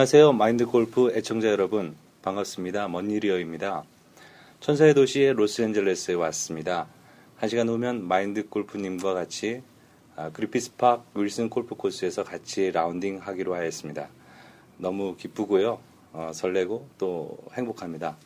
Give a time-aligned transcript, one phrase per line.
[0.00, 0.32] 안녕하세요.
[0.32, 1.94] 마인드 골프 애청자 여러분.
[2.22, 2.88] 반갑습니다.
[2.88, 3.84] 먼일이어입니다.
[4.60, 6.86] 천사의 도시의 로스앤젤레스에 왔습니다.
[7.36, 9.60] 한 시간 후면 마인드 골프님과 같이
[10.16, 14.08] 아, 그리피스 팍 윌슨 골프 코스에서 같이 라운딩 하기로 하였습니다.
[14.78, 15.78] 너무 기쁘고요.
[16.14, 18.16] 어, 설레고 또 행복합니다.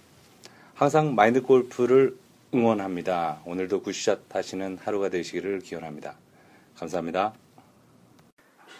[0.74, 2.16] 항상 마인드 골프를
[2.54, 3.40] 응원합니다.
[3.46, 6.14] 오늘도 굿샷 하시는 하루가 되시기를 기원합니다.
[6.76, 7.32] 감사합니다.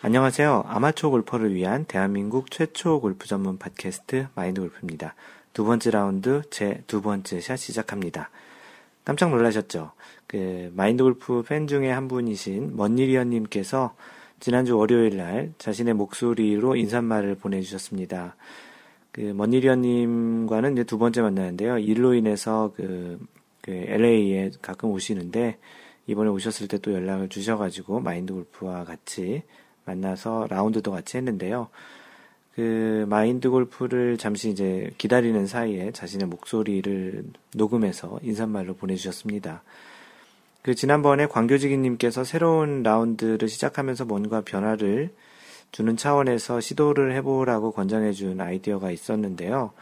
[0.05, 0.65] 안녕하세요.
[0.67, 5.15] 아마추어 골퍼를 위한 대한민국 최초 골프 전문 팟캐스트 마인드 골프입니다.
[5.55, 8.29] 두 번째 라운드 제 두 번째 샷 시작합니다.
[9.07, 9.93] 깜짝 놀라셨죠?
[10.27, 13.95] 그 마인드 골프 팬 중에 한 분이신 먼니리언님께서
[14.41, 18.37] 지난주 월요일 날 자신의 목소리로 인사말을 보내주셨습니다.
[19.13, 21.79] 그먼니리언님과는 이제 두 번째 만나는데요.
[21.79, 23.19] 일로 인해서 그,
[23.63, 25.57] 그 LA에 가끔 오시는데
[26.09, 29.45] 이번에 오셨을 때 또 연락을 주셔가지고 마인드 골프와 같이
[29.85, 31.69] 만나서 라운드도 같이 했는데요.
[32.55, 37.25] 그 마인드 골프를 잠시 이제 기다리는 사이에 자신의 목소리를
[37.57, 39.63] 녹음해서 인사말로 보내주셨습니다.
[40.63, 45.11] 그 지난번에 광교지기님께서 새로운 라운드를 시작하면서 뭔가 변화를
[45.73, 49.73] 주는 차원에서 시도를 해보라고 권장해준 아이디어가 있었는데요.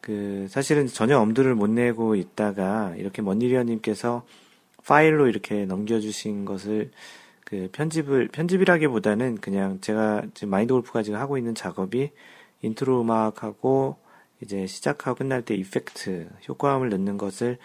[0.00, 4.26] 그 사실은 전혀 엄두를 못 내고 있다가 이렇게 먼일리언님께서
[4.84, 6.90] 파일로 이렇게 넘겨주신 것을
[7.50, 12.12] 그 편집을 편집이라기보다는 그냥 제가 지금 마인드 골프가 지금 하고 있는 작업이
[12.62, 13.96] 인트로 음악하고
[14.40, 17.58] 이제 시작하고 끝날 때 이펙트 효과음을 넣는 것을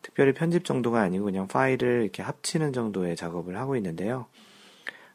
[0.00, 4.24] 특별히 편집 정도가 아니고 그냥 파일을 이렇게 합치는 정도의 작업을 하고 있는데요.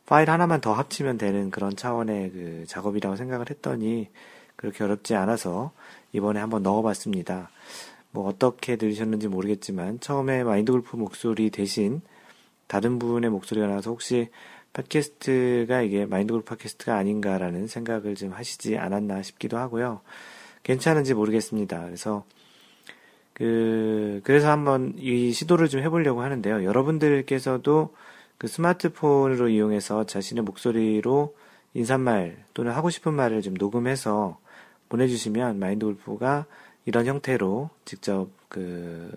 [0.05, 4.09] 파일 하나만 더 합치면 되는 그런 차원의 그 작업이라고 생각을 했더니
[4.55, 5.71] 그렇게 어렵지 않아서
[6.13, 7.49] 이번에 한번 넣어봤습니다.
[8.11, 12.01] 뭐 어떻게 들으셨는지 모르겠지만 처음에 마인드 골프 목소리 대신
[12.71, 14.29] 다른 분의 목소리가 나와서 혹시
[14.71, 19.99] 팟캐스트가 이게 마인드그룹 팟캐스트가 아닌가라는 생각을 좀 하시지 않았나 싶기도 하고요.
[20.63, 21.83] 괜찮은지 모르겠습니다.
[21.83, 22.23] 그래서
[23.33, 26.63] 그 그래서 한번 이 시도를 좀 해보려고 하는데요.
[26.63, 27.93] 여러분들께서도
[28.37, 31.35] 그 스마트폰으로 이용해서 자신의 목소리로
[31.73, 34.39] 인사말 또는 하고 싶은 말을 좀 녹음해서
[34.87, 36.45] 보내주시면 마인드골프가
[36.85, 39.11] 이런 형태로 직접 그,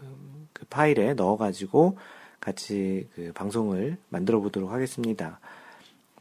[0.53, 1.97] 그 파일에 넣어가지고
[2.45, 5.41] 같이 그 방송을 만들어 보도록 하겠습니다.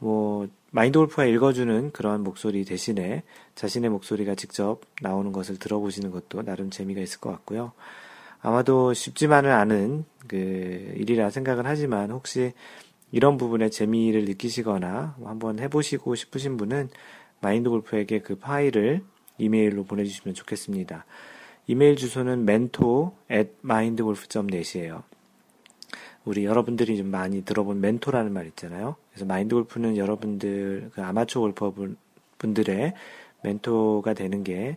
[0.00, 3.22] 뭐 마인드 골프가 읽어주는 그러한 목소리 대신에
[3.54, 7.72] 자신의 목소리가 직접 나오는 것을 들어보시는 것도 나름 재미가 있을 것 같고요.
[8.40, 10.36] 아마도 쉽지만은 않은 그
[10.96, 12.52] 일이라 생각은 하지만 혹시
[13.12, 16.88] 이런 부분에 재미를 느끼시거나 뭐 한번 해보시고 싶으신 분은
[17.40, 19.02] 마인드 골프에게 그 파일을
[19.38, 21.04] 이메일로 보내주시면 좋겠습니다.
[21.66, 25.04] 이메일 주소는 mentor at mindgolf.net이에요.
[26.24, 28.96] 우리 여러분들이 좀 많이 들어본 멘토라는 말 있잖아요.
[29.10, 32.92] 그래서 마인드 골프는 여러분들 그 아마추어 골퍼분들의
[33.42, 34.76] 멘토가 되는 게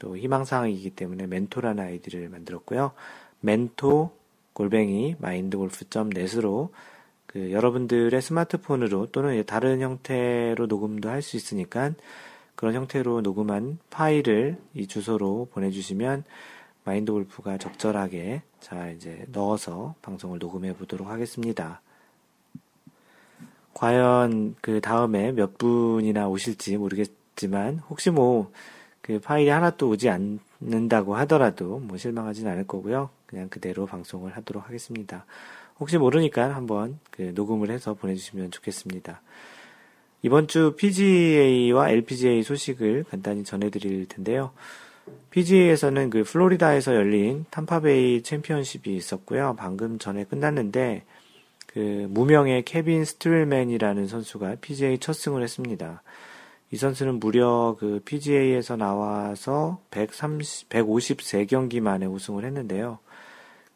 [0.00, 2.92] 또 희망사항이기 때문에 멘토라는 아이디를 만들었고요.
[3.40, 4.12] 멘토
[4.52, 6.70] 골뱅이 마인드골프.net으로
[7.26, 11.94] 그 여러분들의 스마트폰으로 또는 다른 형태로 녹음도 할 수 있으니까
[12.54, 16.22] 그런 형태로 녹음한 파일을 이 주소로 보내주시면
[16.88, 21.82] 마인드 골프가 적절하게 잘 이제 넣어서 방송을 녹음해 보도록 하겠습니다.
[23.74, 28.50] 과연 그 다음에 몇 분이나 오실지 모르겠지만 혹시 뭐
[29.00, 33.08] 그 파일이 하나도 오지 않는다고 하더라도 뭐 실망하진 않을 거고요.
[33.24, 35.24] 그냥 그대로 방송을 하도록 하겠습니다.
[35.80, 39.22] 혹시 모르니까 한번 그 녹음을 해서 보내주시면 좋겠습니다.
[40.20, 44.50] 이번 주 PGA와 LPGA 소식을 간단히 전해드릴 텐데요.
[45.30, 49.56] PGA에서는 그 플로리다에서 열린 탐파베이 챔피언십이 있었고요.
[49.58, 51.02] 방금 전에 끝났는데
[51.66, 56.02] 그 무명의 케빈 스트릴맨이라는 선수가 PGA 첫 승을 했습니다.
[56.70, 62.98] 이 선수는 무려 그 PGA에서 나와서 130, 153경기 만에 우승을 했는데요.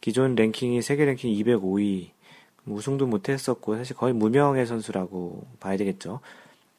[0.00, 2.08] 기존 랭킹이 세계 랭킹 205위,
[2.66, 6.20] 우승도 못했었고 사실 거의 무명의 선수라고 봐야 되겠죠.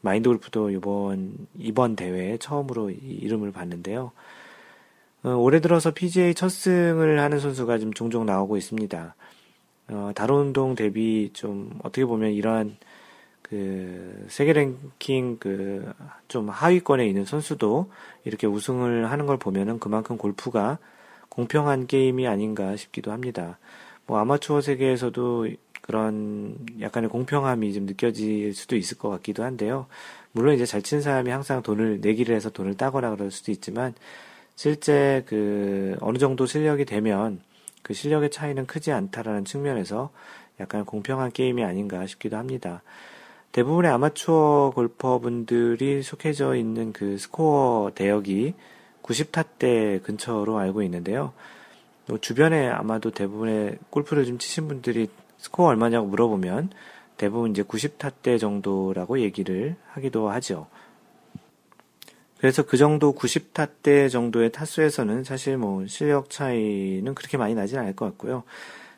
[0.02, 4.12] 마인드 골프도 이번 이번 대회에 처음으로 이름을 봤는데요.
[5.26, 9.16] 어, 올해 들어서 PGA 첫 승을 하는 선수가 좀 종종 나오고 있습니다.
[9.88, 12.76] 어, 다른 운동 대비 좀 어떻게 보면 이러한
[13.42, 15.92] 그 세계 랭킹 그
[16.34, 17.92] 좀 하위권에 있는 선수도
[18.26, 20.80] 이렇게 우승을 하는 걸 보면은 그만큼 골프가
[21.30, 23.60] 공평한 게임이 아닌가 싶기도 합니다.
[24.08, 25.50] 뭐 아마추어 세계에서도
[25.82, 29.86] 그런 약간의 공평함이 좀 느껴질 수도 있을 것 같기도 한데요.
[30.32, 33.94] 물론 이제 잘 친 사람이 항상 돈을 내기를 해서 돈을 따거나 그럴 수도 있지만
[34.56, 37.40] 실제 그 어느 정도 실력이 되면
[37.82, 40.12] 그 실력의 차이는 크지 않다라는 측면에서
[40.60, 42.82] 약간 공평한 게임이 아닌가 싶기도 합니다.
[43.52, 48.54] 대부분의 아마추어 골퍼분들이 속해져 있는 그 스코어 대역이
[49.84, 51.34] 90타대 근처로 알고 있는데요.
[52.06, 55.08] 또 뭐 주변에 아마도 대부분의 골프를 좀 치신 분들이
[55.38, 56.72] 스코어 얼마냐고 물어보면
[57.16, 60.68] 대부분 이제 90타대 정도라고 얘기를 하기도 하죠.
[62.44, 68.04] 그래서 그 정도 90타대 정도의 타수에서는 사실 뭐 실력 차이는 그렇게 많이 나진 않을 것
[68.08, 68.44] 같고요.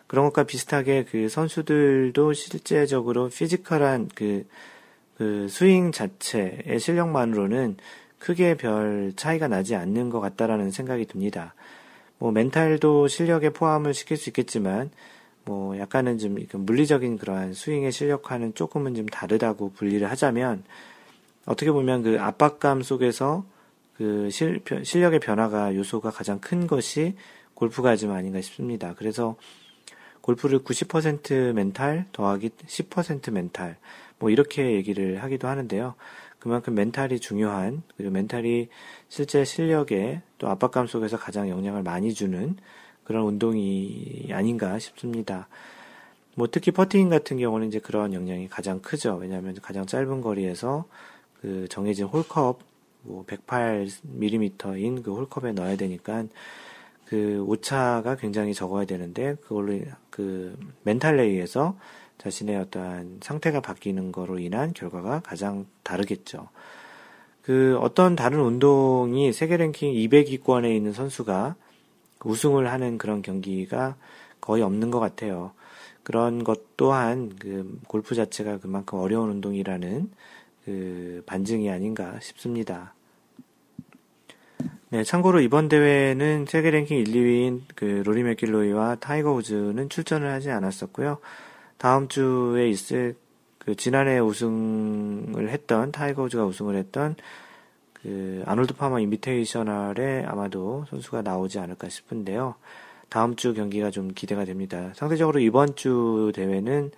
[0.07, 4.47] 그런 것과 비슷하게 그 선수들도 실제적으로 피지컬한 그,
[5.19, 7.77] 그 스윙 자체의 실력만으로는
[8.17, 11.53] 크게 별 차이가 나지 않는 것 같다라는 생각이 듭니다.
[12.17, 14.89] 뭐 멘탈도 실력에 포함을 시킬 수 있겠지만
[15.43, 20.63] 뭐 약간은 좀 그 물리적인 그러한 스윙의 실력과는 조금은 좀 다르다고 분리를 하자면
[21.45, 23.45] 어떻게 보면 그 압박감 속에서
[23.97, 27.15] 그 실, 실력의 변화가 요소가 가장 큰 것이
[27.53, 28.93] 골프가 좀 아닌가 싶습니다.
[28.97, 29.35] 그래서
[30.21, 33.77] 골프를 90% 멘탈 더하기 10% 멘탈
[34.19, 35.93] 뭐 이렇게 얘기를 하기도 하는데요.
[36.39, 38.67] 그만큼 멘탈이 중요한 그리고 멘탈이
[39.07, 42.55] 실제 실력에 또 압박감 속에서 가장 영향을 많이 주는
[43.03, 45.47] 그런 운동이 아닌가 싶습니다.
[46.35, 49.15] 뭐 특히 퍼팅 같은 경우는 이제 그런 영향이 가장 크죠.
[49.15, 50.85] 왜냐하면 가장 짧은 거리에서
[51.45, 52.57] 그 정해진 홀컵
[53.03, 56.23] 뭐 108mm인 그 홀컵에 넣어야 되니까
[57.05, 61.77] 그 오차가 굉장히 적어야 되는데 그걸로 그 멘탈에 의해서
[62.17, 66.49] 자신의 어떠한 상태가 바뀌는 거로 인한 결과가 가장 다르겠죠.
[67.43, 71.53] 그 어떤 다른 운동이 세계 랭킹 200위권에 있는 선수가
[72.23, 73.95] 우승을 하는 그런 경기가
[74.41, 75.51] 거의 없는 것 같아요.
[76.01, 80.09] 그런 것 또한 그 골프 자체가 그만큼 어려운 운동이라는
[80.65, 82.93] 그 반증이 아닌가 싶습니다.
[84.89, 90.49] 네, 참고로 이번 대회는 세계 랭킹 1, 2위인 그 로리 맥길로이와 타이거 우즈는 출전을 하지
[90.49, 91.19] 않았었고요.
[91.77, 93.15] 다음 주에 있을
[93.59, 97.15] 그 지난해 우승을 했던 타이거 우즈가 우승을 했던
[97.93, 102.55] 그 아놀드 파머 인비테이셔널에 아마도 선수가 나오지 않을까 싶은데요.
[103.09, 104.91] 다음 주 경기가 좀 기대가 됩니다.
[104.95, 106.91] 상대적으로 이번 주 대회는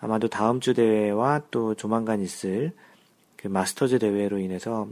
[0.00, 2.72] 아마도 다음 주 대회와 또 조만간 있을
[3.42, 4.88] 그 마스터즈 대회로 인해서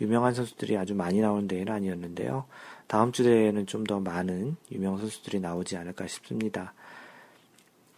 [0.00, 2.46] 유명한 선수들이 아주 많이 나오는 대회는 아니었는데요.
[2.86, 6.74] 다음 주 대회에는 좀 더 많은 유명 선수들이 나오지 않을까 싶습니다.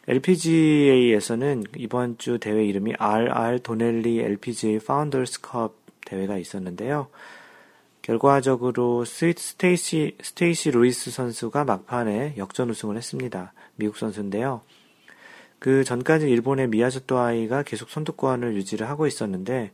[0.09, 5.75] LPGA에서는 이번 주 대회 이름이 RR 도넬리 LPGA 파운더스 컵
[6.07, 7.09] 대회가 있었는데요.
[8.01, 13.53] 결과적으로 스위트 스테이시, 스테이시 루이스 선수가 막판에 역전 우승을 했습니다.
[13.77, 14.63] 미국 선수인데요.
[15.63, 19.71] 그 전까지 일본의 미야자토아이가 계속 선두권을 유지를 하고 있었는데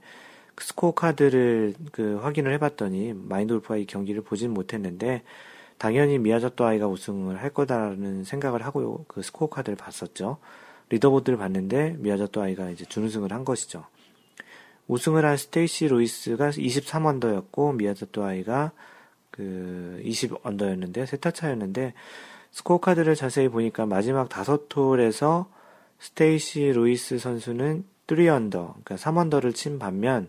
[0.54, 5.22] 그 스코어 카드를 그 확인을 해봤더니 마인돌프와의 경기를 보진 못했는데
[5.78, 10.36] 당연히 미야자토아이가 우승을 할 거다라는 생각을 하고 그 스코어 카드를 봤었죠.
[10.90, 13.86] 리더보드를 봤는데 미야자토아이가 이제 준우승을 한 것이죠.
[14.88, 18.72] 우승을 한 스테이시 로이스가 23언더였고 미야자토아이가
[19.30, 21.94] 그 20언더였는데 세타 차였는데
[22.50, 25.48] 스코어 카드를 자세히 보니까 마지막 다섯 톨에서
[25.98, 30.28] 스테이시 루이스 선수는 3언더, 그러니까 3언더를 친 반면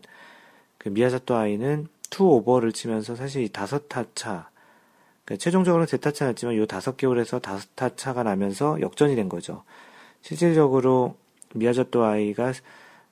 [0.77, 4.49] 그 미야자토 아이는 2오버를 치면서 사실 이 다섯 타차,
[5.23, 9.63] 그러니까 최종적으로는 세타차 였지만요 다섯 개월에서 다섯 타차가 나면서 역전이 된 거죠.
[10.21, 11.15] 실질적으로
[11.55, 12.51] 미야자토 아이가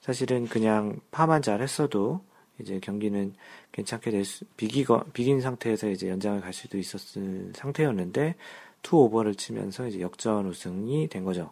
[0.01, 2.21] 사실은 그냥 파만 잘 했어도
[2.59, 3.33] 이제 경기는
[3.71, 8.35] 괜찮게 될 수, 비기거, 비긴 상태에서 이제 연장을 갈 수도 있었을 상태였는데,
[8.81, 11.51] 투 오버를 치면서 이제 역전 우승이 된 거죠.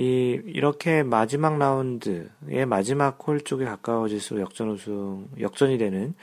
[0.00, 6.14] 이, 이렇게 마지막 라운드의 마지막 홀 쪽에 가까워질수록 역전 우승, 역전이 되는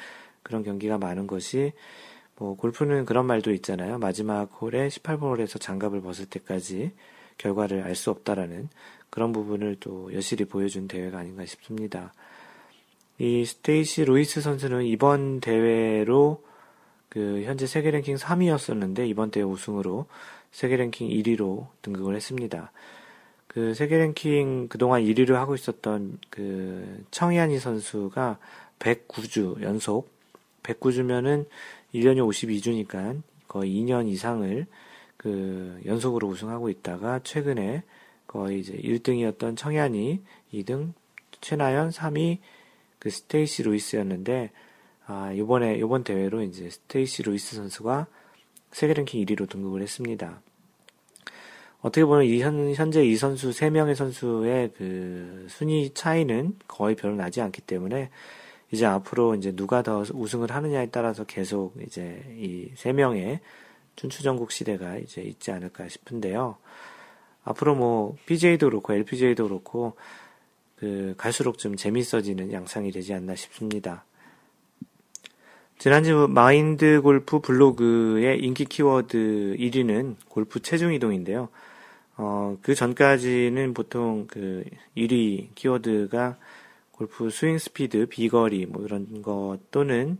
[0.44, 1.74] 그런 경기가 많은 것이,
[2.38, 3.98] 뭐, 골프는 그런 말도 있잖아요.
[3.98, 6.92] 마지막 홀에 18번 홀에서 장갑을 벗을 때까지
[7.38, 8.70] 결과를 알 수 없다라는
[9.10, 12.14] 그런 부분을 또 여실히 보여준 대회가 아닌가 싶습니다.
[13.18, 16.42] 이 스테이시 루이스 선수는 이번 대회로
[17.10, 20.06] 그 현재 세계 랭킹 3위였었는데 이번 대회 우승으로
[20.52, 22.72] 세계 랭킹 1위로 등극을 했습니다.
[23.56, 28.38] 그 세계 랭킹 그동안 1위를 하고 있었던 그 청이한이 선수가
[28.80, 30.12] 109주 연속
[30.64, 31.48] 109주면은
[31.94, 32.18] 1년이
[32.86, 34.68] 52주니까 거의 2년 이상을
[35.16, 37.84] 그 연속으로 우승하고 있다가 최근에
[38.28, 40.22] 거의 이제 1등이었던 청이한이
[40.54, 40.92] 2등,
[41.40, 42.40] 최나연 3위
[43.00, 44.52] 그 스테이시 루이스였는데
[45.08, 48.06] 아, 요번에 요번 대회로 이제 스테이시 루이스 선수가
[48.74, 50.42] 세계 랭킹 1위로 등극을 했습니다.
[51.86, 57.42] 어떻게 보면 이 현, 현재 이 선수 세명의 선수의 그 순위 차이는 거의 별로 나지
[57.42, 58.10] 않기 때문에
[58.72, 63.40] 이제 앞으로 이제 누가 더 우승을 하느냐에 따라서 계속 이제 이 세명의
[63.98, 66.58] 춘추전국 시대가 이제 있지 않을까 싶은데요.
[67.44, 69.96] 앞으로 뭐 PJ도 그렇고 LPJ도 그렇고
[70.78, 74.06] 그 갈수록 좀 재밌어지는 양상이 되지 않나 싶습니다.
[75.78, 81.50] 지난주 마인드 골프 블로그의 인기 키워드 1위는 골프 체중 이동인데요.
[82.18, 84.64] 어, 그 전까지는 보통 그
[84.96, 86.38] 1위 키워드가
[86.92, 90.18] 골프 스윙 스피드, 비거리, 뭐 이런 것 또는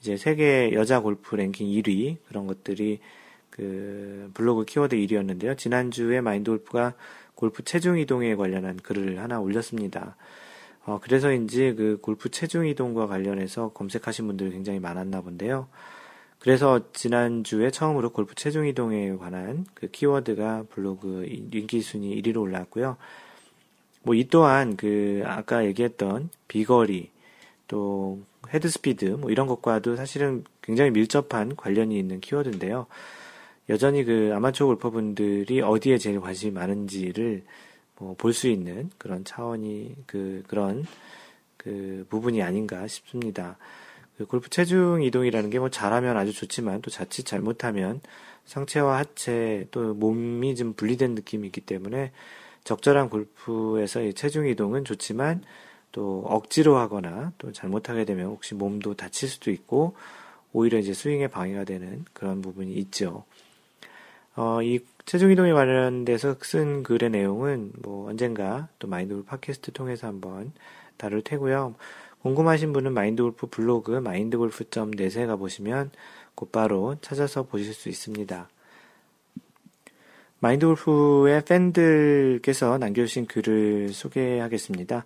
[0.00, 3.00] 이제 세계 여자 골프 랭킹 1위 그런 것들이
[3.50, 5.58] 그 블로그 키워드 1위였는데요.
[5.58, 6.94] 지난주에 마인드 골프가
[7.34, 10.16] 골프 체중 이동에 관련한 글을 하나 올렸습니다.
[10.84, 15.66] 어, 그래서인지 그 골프 체중 이동과 관련해서 검색하신 분들이 굉장히 많았나 본데요.
[16.46, 22.96] 그래서 지난주에 처음으로 골프 최종 이동에 관한 그 키워드가 블로그 인기 순위 1위로 올라왔고요.
[24.04, 27.10] 뭐 이 또한 그 아까 얘기했던 비거리
[27.66, 28.22] 또
[28.54, 32.86] 헤드 스피드 뭐 이런 것과도 사실은 굉장히 밀접한 관련이 있는 키워드인데요.
[33.68, 37.42] 여전히 그 아마추어 골퍼분들이 어디에 제일 관심이 많은지를
[37.98, 40.84] 뭐 볼 수 있는 그런 차원이 그 그런
[41.56, 43.58] 그 부분이 아닌가 싶습니다.
[44.16, 48.00] 그 골프 체중 이동이라는 게 뭐 잘하면 아주 좋지만 또 자칫 잘못하면
[48.46, 52.12] 상체와 하체 또 몸이 좀 분리된 느낌이 있기 때문에
[52.64, 55.42] 적절한 골프에서 이 체중 이동은 좋지만
[55.92, 59.94] 또 억지로 하거나 또 잘못하게 되면 혹시 몸도 다칠 수도 있고
[60.52, 63.24] 오히려 이제 스윙에 방해가 되는 그런 부분이 있죠.
[64.36, 70.52] 어, 이 체중 이동에 관련돼서 쓴 글의 내용은 뭐 언젠가 또 마인드골 팟캐스트 통해서 한번
[70.98, 71.74] 다룰 테고요.
[72.26, 75.92] 궁금하신 분은 마인드골프 블로그 마인드골프.net에 가보시면
[76.34, 78.48] 곧바로 찾아서 보실 수 있습니다.
[80.40, 85.04] 마인드골프의 팬들께서 남겨주신 글을 소개하겠습니다.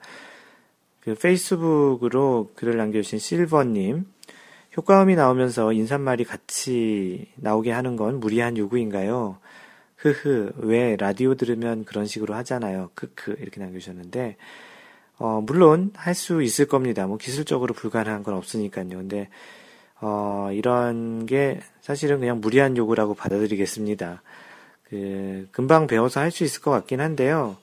[1.03, 4.07] 그 페이스북으로 글을 남겨주신 실버님,
[4.79, 9.37] 효과음이 나오면서 인사말이 같이 나오게 하는 건 무리한 요구인가요?
[9.99, 12.91] 흐흐, 왜 라디오 들으면 그런 식으로 하잖아요.
[12.95, 14.37] 크크, 이렇게 남겨주셨는데,
[15.21, 17.07] 어, 물론 할 수 있을 겁니다.
[17.07, 18.89] 뭐 기술적으로 불가능한 건 없으니까요.
[18.89, 19.29] 근데
[20.01, 24.23] 어, 이런 게 사실은 그냥 무리한 요구라고 받아들이겠습니다.
[24.85, 27.57] 그 금방 배워서 할 수 있을 것 같긴 한데요.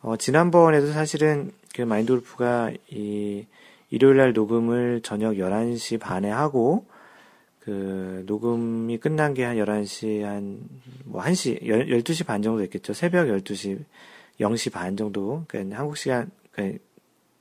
[0.00, 3.44] 어, 지난번에도 사실은 그 마인드 골프가 이
[3.90, 6.86] 일요일 날 녹음을 저녁 11시 반에 하고
[7.60, 12.94] 그 녹음이 끝난 게 한 11시 한뭐 1시 12시 반 정도 됐겠죠.
[12.94, 13.84] 새벽 12시
[14.40, 15.44] 0시 반 정도.
[15.46, 16.78] 그러니까 한국 시간 그러니까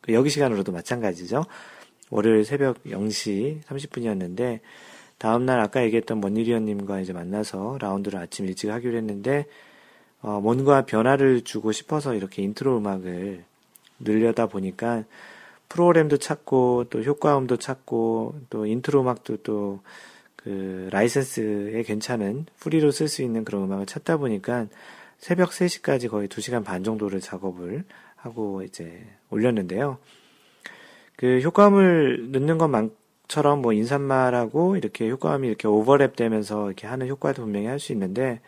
[0.06, 1.46] 그 여기 시간으로도 마찬가지죠.
[2.12, 4.60] 월요일 새벽 0시 30분이었는데
[5.18, 9.46] 다음날 아까 얘기했던 먼일위원님과 이제 만나서 라운드를 아침 일찍 하기로 했는데
[10.22, 13.44] 어, 뭔가 변화를 주고 싶어서 이렇게 인트로 음악을
[14.00, 15.04] 늘려다 보니까
[15.70, 19.80] 프로그램도 찾고 또 효과음도 찾고 또 인트로 음악도 또
[20.46, 24.68] 그 라이센스에 괜찮은 프리로 쓸 수 있는 그런 음악을 찾다 보니까
[25.18, 27.84] 새벽 3시까지 거의 2시간 반 정도를 작업을
[28.26, 29.98] 하고 이제 올렸는데요.
[31.16, 37.80] 그 효과음을 넣는 것만처럼 뭐 인사말하고 이렇게 효과음이 이렇게 오버랩되면서 이렇게 하는 효과도 분명히 할
[37.80, 38.42] 수 있는데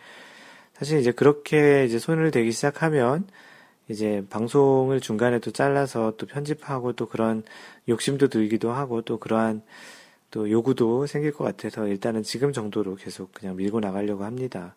[0.73, 3.25] 사실 이제 그렇게 이제 손을 대기 시작하면
[3.87, 7.43] 이제 방송을 중간에 또 잘라서 또 편집하고 또 그런
[7.87, 9.61] 욕심도 들기도 하고 또 그러한
[10.29, 14.75] 또 요구도 생길 것 같아서 일단은 지금 정도로 계속 그냥 밀고 나가려고 합니다.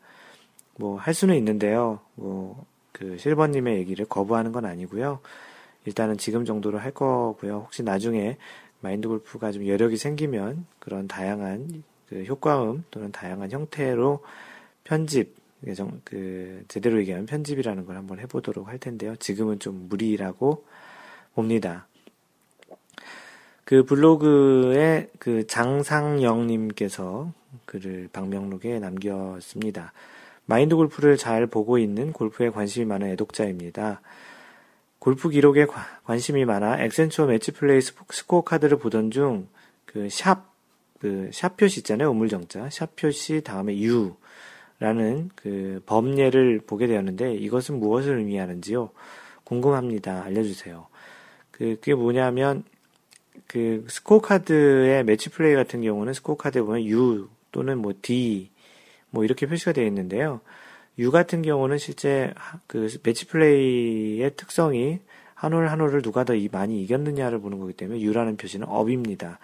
[0.79, 2.01] 뭐 할 수는 있는데요.
[2.15, 5.21] 뭐그 실버님의 얘기를 거부하는 건 아니고요.
[5.85, 7.61] 일단은 지금 정도로 할 거고요.
[7.65, 8.37] 혹시 나중에
[8.81, 14.21] 마인드 골프가 좀 여력이 생기면 그런 다양한 그 효과음 또는 다양한 형태로
[14.85, 15.37] 편집,
[16.05, 19.15] 그 제대로 얘기하면 편집이라는 걸 한번 해보도록 할 텐데요.
[19.17, 20.65] 지금은 좀 무리라고
[21.35, 21.87] 봅니다.
[23.65, 27.33] 그 블로그에 그 장상영님께서
[27.67, 29.93] 글을 방명록에 남겼습니다.
[30.47, 34.01] 마인드 골프를 잘 보고 있는 골프에 관심이 많은 애독자입니다.
[34.99, 35.67] 골프 기록에
[36.05, 40.53] 관심이 많아 엑센처 매치 플레이 스코어 카드를 보던 중그 샵,
[41.01, 42.11] 그샵 표시 있잖아요.
[42.11, 42.69] 우물정자.
[42.71, 48.91] 샵 표시 다음에 U라는 그 범례를 보게 되었는데 이것은 무엇을 의미하는지요?
[49.45, 50.23] 궁금합니다.
[50.25, 50.87] 알려주세요.
[51.51, 52.65] 그, 그게 뭐냐면
[53.47, 58.50] 그 스코어 카드의 매치 플레이 같은 경우는 스코어 카드에 보면 U 또는 뭐 D
[59.11, 60.41] 뭐 이렇게 표시가 되어 있는데요.
[60.99, 62.33] 유 같은 경우는 실제
[62.69, 65.01] 그배치 플레이의 특성이
[65.35, 69.39] 한 홀 한 홀을 누가 더 많이 이겼느냐를 보는 거기 때문에 유라는 표시는 업입니다.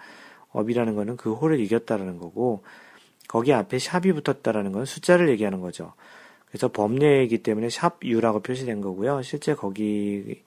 [0.51, 2.63] 업이라는 거는 그 홀을 이겼다라는 거고
[3.27, 5.93] 거기 앞에 샵이 붙었다라는 건 숫자를 얘기하는 거죠.
[6.47, 9.21] 그래서 범례이기 때문에 샵유라고 표시된 거고요.
[9.23, 10.43] 실제 거기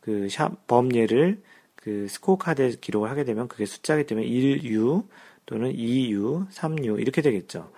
[0.00, 1.40] 그샵 범례를
[1.76, 5.04] 그 스코어 카드에 기록을 하게 되면 그게 숫자기 때문에 1유
[5.46, 7.70] 또는 2유3유 이렇게 되겠죠.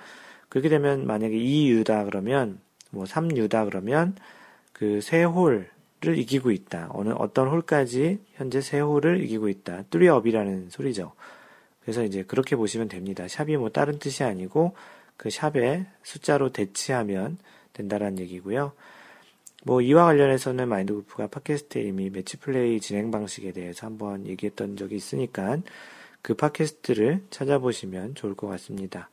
[0.50, 4.14] 그렇게 되면 만약에 2유다 그러면 뭐 3유다 그러면
[4.75, 5.71] 그 세 홀을
[6.04, 6.88] 이기고 있다.
[6.92, 9.85] 어느 어떤 홀까지 현재 세 홀을 이기고 있다.
[9.90, 11.12] 뚜리업이라는 소리죠.
[11.83, 13.28] 그래서 이제 그렇게 보시면 됩니다.
[13.28, 14.75] 샵이 뭐 다른 뜻이 아니고
[15.16, 17.38] 그 샵에 숫자로 대치하면
[17.75, 18.73] 된다라는 얘기고요.
[19.64, 25.59] 뭐 이와 관련해서는 마인드골프가 팟캐스트에 이미 매치 플레이 진행 방식에 대해서 한번 얘기했던 적이 있으니까
[26.23, 29.11] 그 팟캐스트를 찾아보시면 좋을 것 같습니다.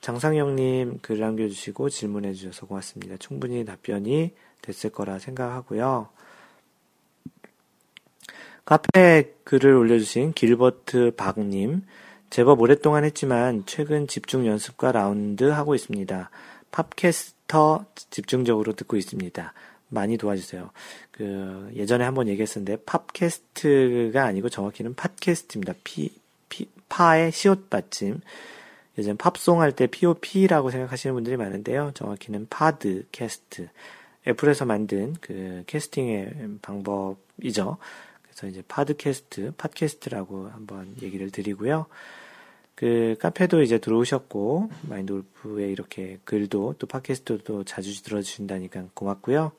[0.00, 3.16] 장상영님 글 남겨주시고 질문해 주셔서 고맙습니다.
[3.18, 6.08] 충분히 답변이 됐을 거라 생각하고요.
[8.64, 11.82] 카페 글을 올려주신 길버트 박님,
[12.30, 16.30] 제법 오랫동안 했지만 최근 집중 연습과 라운드 하고 있습니다.
[16.72, 19.52] 팝캐스터 집중적으로 듣고 있습니다.
[19.88, 20.70] 많이 도와주세요.
[21.12, 25.74] 그 예전에 한번 얘기했었는데 팝캐스트가 아니고 정확히는 팟캐스트입니다.
[25.84, 26.12] 피,
[26.48, 28.18] 피 파의 시옷 받침.
[28.98, 31.90] 요즘 팝송 할 때 POP라고 생각하시는 분들이 많은데요.
[31.94, 33.68] 정확히는 파드 캐스트.
[34.26, 37.76] 애플에서 만든 그 캐스팅의 방법이죠.
[38.22, 41.86] 그래서 이제 파드캐스트, 팟캐스트라고 한번 얘기를 드리고요.
[42.74, 49.52] 그 카페도 이제 들어오셨고 마인드 골프에 이렇게 글도 또 팟캐스트도 자주 들어주신다니까 고맙고요.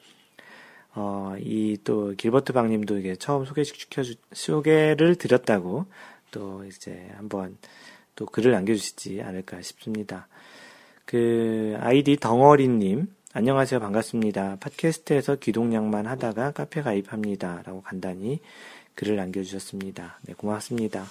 [0.96, 4.01] 어, 이 또 길버트 박님도 이게 처음 소개시켜
[4.34, 5.86] 소개를 드렸다고
[6.32, 7.58] 또 이제 한번
[8.17, 10.27] 또 글을 남겨주시지 않을까 싶습니다.
[11.05, 14.57] 그 아이디 덩어리님 안녕하세요 반갑습니다.
[14.59, 18.41] 팟캐스트에서 기동량만 하다가 카페 가입합니다라고 간단히
[18.95, 20.19] 글을 남겨주셨습니다.
[20.25, 21.05] 네 고맙습니다.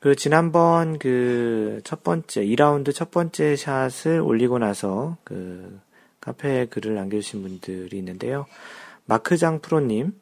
[0.00, 1.52] 그 지난번 그
[1.84, 5.78] 첫 번째 2라운드 첫 번째 샷을 올리고 나서 그
[6.20, 8.46] 카페에 글을 남겨주신 분들이 있는데요.
[9.04, 10.12] 마크장 프로님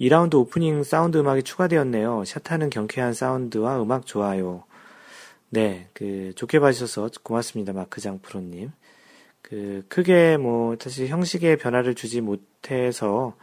[0.00, 2.24] 2라운드 오프닝 사운드 음악이 추가되었네요.
[2.24, 4.64] 샷하는 경쾌한 사운드와 음악 좋아요.
[5.48, 8.72] 네, 그 좋게 봐주셔서 고맙습니다, 마크장 프로님.
[9.42, 13.36] 그 크게 뭐 사실 형식의 변화를 주지 못해서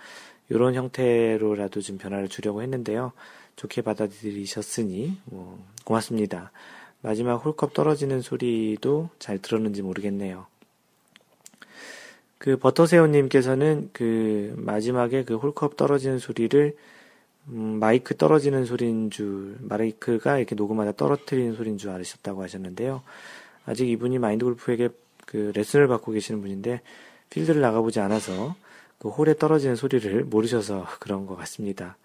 [0.51, 3.13] 요런 형태로라도 좀 변화를 주려고 했는데요.
[3.55, 6.51] 좋게 받아들이셨으니 뭐 고맙습니다.
[7.01, 10.45] 마지막 홀컵 떨어지는 소리도 잘 들었는지 모르겠네요.
[12.37, 16.75] 그 버터새우님께서는 그 마지막에 그 홀컵 떨어지는 소리를
[17.49, 23.03] 음, 마이크 떨어지는 소리인 줄, 마이크가 이렇게 녹음하다 떨어뜨리는 소리인 줄 아셨다고 하셨는데요.
[23.65, 24.89] 아직 이분이 마인드 골프에게
[25.25, 26.81] 그 레슨을 받고 계시는 분인데,
[27.31, 28.55] 필드를 나가보지 않아서
[28.99, 31.97] 그 홀에 떨어지는 소리를 모르셔서 그런 것 같습니다.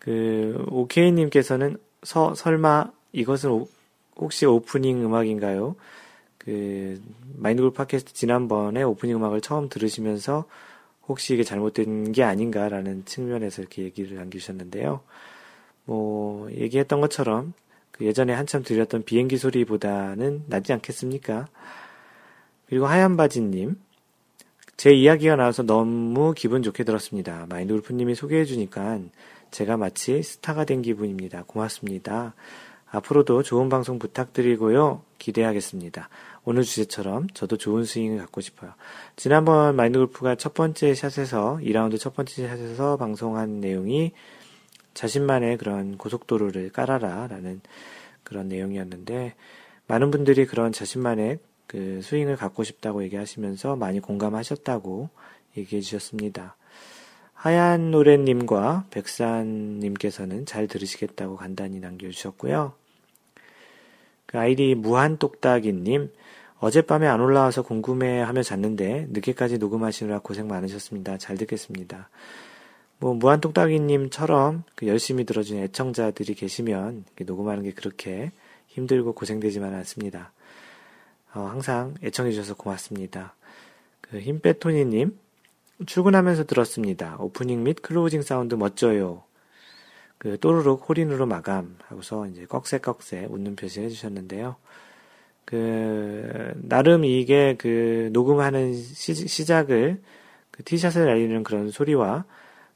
[0.00, 3.68] 그, 오케이님께서는 서, 설마 이것은 오,
[4.16, 5.76] 혹시 오프닝 음악인가요?
[6.38, 7.00] 그,
[7.36, 10.46] 마인드 골프 팟캐스트 지난번에 오프닝 음악을 처음 들으시면서
[11.10, 15.00] 혹시 이게 잘못된 게 아닌가라는 측면에서 이렇게 얘기를 남기셨는데요.
[15.84, 17.52] 뭐 얘기했던 것처럼
[17.90, 21.48] 그 예전에 한참 들렸던 비행기 소리보다는 낫지 않겠습니까?
[22.68, 23.74] 그리고 하얀 바지님
[24.76, 27.46] 제 이야기가 나와서 너무 기분 좋게 들었습니다.
[27.48, 29.00] 마인드 울프님이 소개해주니까
[29.50, 31.42] 제가 마치 스타가 된 기분입니다.
[31.48, 32.34] 고맙습니다.
[32.92, 35.02] 앞으로도 좋은 방송 부탁드리고요.
[35.18, 36.08] 기대하겠습니다.
[36.44, 38.72] 오늘 주제처럼 저도 좋은 스윙을 갖고 싶어요.
[39.16, 44.12] 지난번 마인드 골프가 첫 번째 샷에서, 2라운드 첫 번째 샷에서 방송한 내용이
[44.94, 47.60] 자신만의 그런 고속도로를 깔아라 라는
[48.24, 49.34] 그런 내용이었는데,
[49.86, 55.10] 많은 분들이 그런 자신만의 그 스윙을 갖고 싶다고 얘기하시면서 많이 공감하셨다고
[55.56, 56.56] 얘기해 주셨습니다.
[57.34, 62.74] 하얀 노래님과 백산님께서는 잘 들으시겠다고 간단히 남겨주셨고요.
[64.30, 66.08] 그 아이디 무한똑딱이님,
[66.60, 71.18] 어젯밤에 안 올라와서 궁금해 하며 잤는데, 늦게까지 녹음하시느라 고생 많으셨습니다.
[71.18, 72.08] 잘 듣겠습니다.
[73.00, 78.30] 뭐, 무한똑딱이님처럼 그 열심히 들어준 애청자들이 계시면, 녹음하는 게 그렇게
[78.68, 80.32] 힘들고 고생되지만 않습니다.
[81.34, 83.34] 어, 항상 애청해주셔서 고맙습니다.
[84.00, 85.18] 그 힘빼토니님,
[85.86, 87.16] 출근하면서 들었습니다.
[87.18, 89.24] 오프닝 및 클로징 사운드 멋져요.
[90.20, 94.54] 그 또르륵 홀인으로 마감하고서 이제 꺽쇠꺽쇠 웃는 표시를 해주셨는데요.
[95.46, 100.02] 그 나름 이게 그 녹음하는 시, 작을
[100.50, 102.24] 그 티샷을 날리는 그런 소리와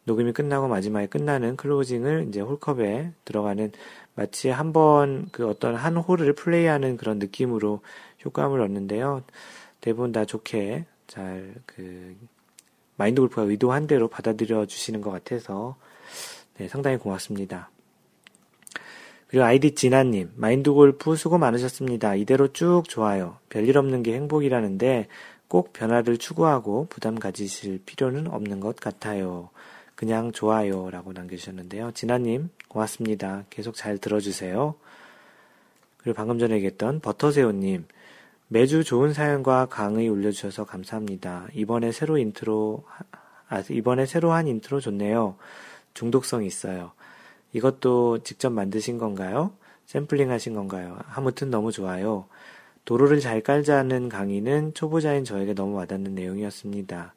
[0.04, 3.72] 녹음이 끝나고 마지막에 끝나는 클로징을 이제 홀컵에 들어가는
[4.14, 7.82] 마치 한번그 어떤 한 홀을 플레이하는 그런 느낌으로
[8.24, 9.22] 효과음을 얻는데요.
[9.82, 12.16] 대부분 다 좋게 잘 그
[12.96, 15.76] 마인드 골프가 의도한 대로 받아들여 주시는 것 같아서
[16.58, 17.70] 네, 상당히 고맙습니다.
[19.26, 22.14] 그리고 아이디 진아님, 마인드 골프 수고 많으셨습니다.
[22.14, 23.38] 이대로 쭉 좋아요.
[23.48, 25.08] 별일 없는 게 행복이라는데
[25.48, 29.50] 꼭 변화를 추구하고 부담 가지실 필요는 없는 것 같아요.
[29.96, 30.90] 그냥 좋아요.
[30.90, 31.90] 라고 남겨주셨는데요.
[31.92, 33.44] 진아님, 고맙습니다.
[33.50, 34.74] 계속 잘 들어주세요.
[35.98, 37.86] 그리고 방금 전에 얘기했던 버터새우님,
[38.48, 41.48] 매주 좋은 사연과 강의 올려주셔서 감사합니다.
[41.54, 42.84] 이번에 새로 인트로,
[43.48, 45.36] 아, 이번에 새로 한 인트로 좋네요.
[45.94, 46.92] 중독성이 있어요.
[47.52, 49.52] 이것도 직접 만드신 건가요?
[49.86, 50.98] 샘플링 하신 건가요?
[51.08, 52.26] 아무튼 너무 좋아요.
[52.84, 57.14] 도로를 잘 깔자는 강의는 초보자인 저에게 너무 와닿는 내용이었습니다.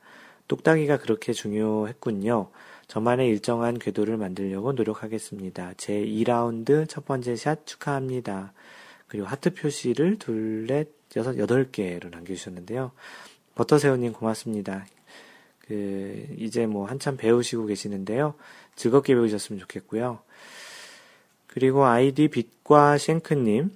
[0.47, 2.49] 똑딱이가 그렇게 중요했군요.
[2.87, 5.73] 저만의 일정한 궤도를 만들려고 노력하겠습니다.
[5.75, 8.53] 제 2라운드 첫 번째 샷 축하합니다.
[9.07, 10.87] 그리고 하트 표시를 둘, 넷,
[11.17, 12.91] 여섯, 여덟 개로 남겨주셨는데요.
[13.55, 14.85] 버터새우님 고맙습니다.
[15.59, 18.35] 그, 이제 뭐 한참 배우시고 계시는데요.
[18.77, 20.19] 즐겁게 배우셨으면 좋겠고요.
[21.47, 23.71] 그리고 아이디 빛과 쉔크님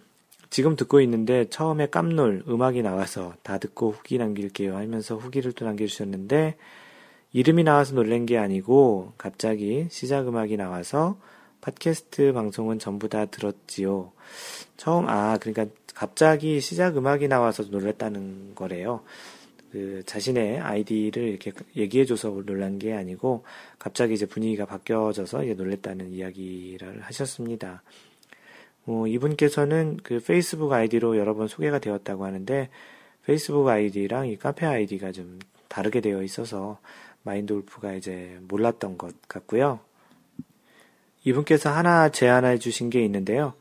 [0.49, 6.55] 지금 듣고 있는데 처음에 깜놀 음악이 나와서 다 듣고 후기 남길게요 하면서 후기를 또 남겨주셨는데
[7.33, 11.17] 이름이 나와서 놀란 게 아니고 갑자기 시작 음악이 나와서
[11.61, 14.11] 팟캐스트 방송은 전부 다 들었지요.
[14.77, 19.01] 처음 아 그러니까 갑자기 시작 음악이 나와서 놀랐다는 거래요.
[19.71, 23.43] 그 자신의 아이디를 이렇게 얘기해줘서 놀란 게 아니고
[23.79, 27.81] 갑자기 이제 분위기가 바뀌어져서 이제 놀랬다는 이야기를 하셨습니다.
[28.85, 32.69] 어, 이분께서는 그 페이스북 아이디로 여러 번 소개가 되었다고 하는데
[33.25, 36.79] 페이스북 아이디랑 이 카페 아이디가 좀 다르게 되어 있어서
[37.23, 39.79] 마인드 울프가 이제 몰랐던 것 같고요.
[41.23, 43.53] 이분께서 하나 제안해 주신 게 있는데요.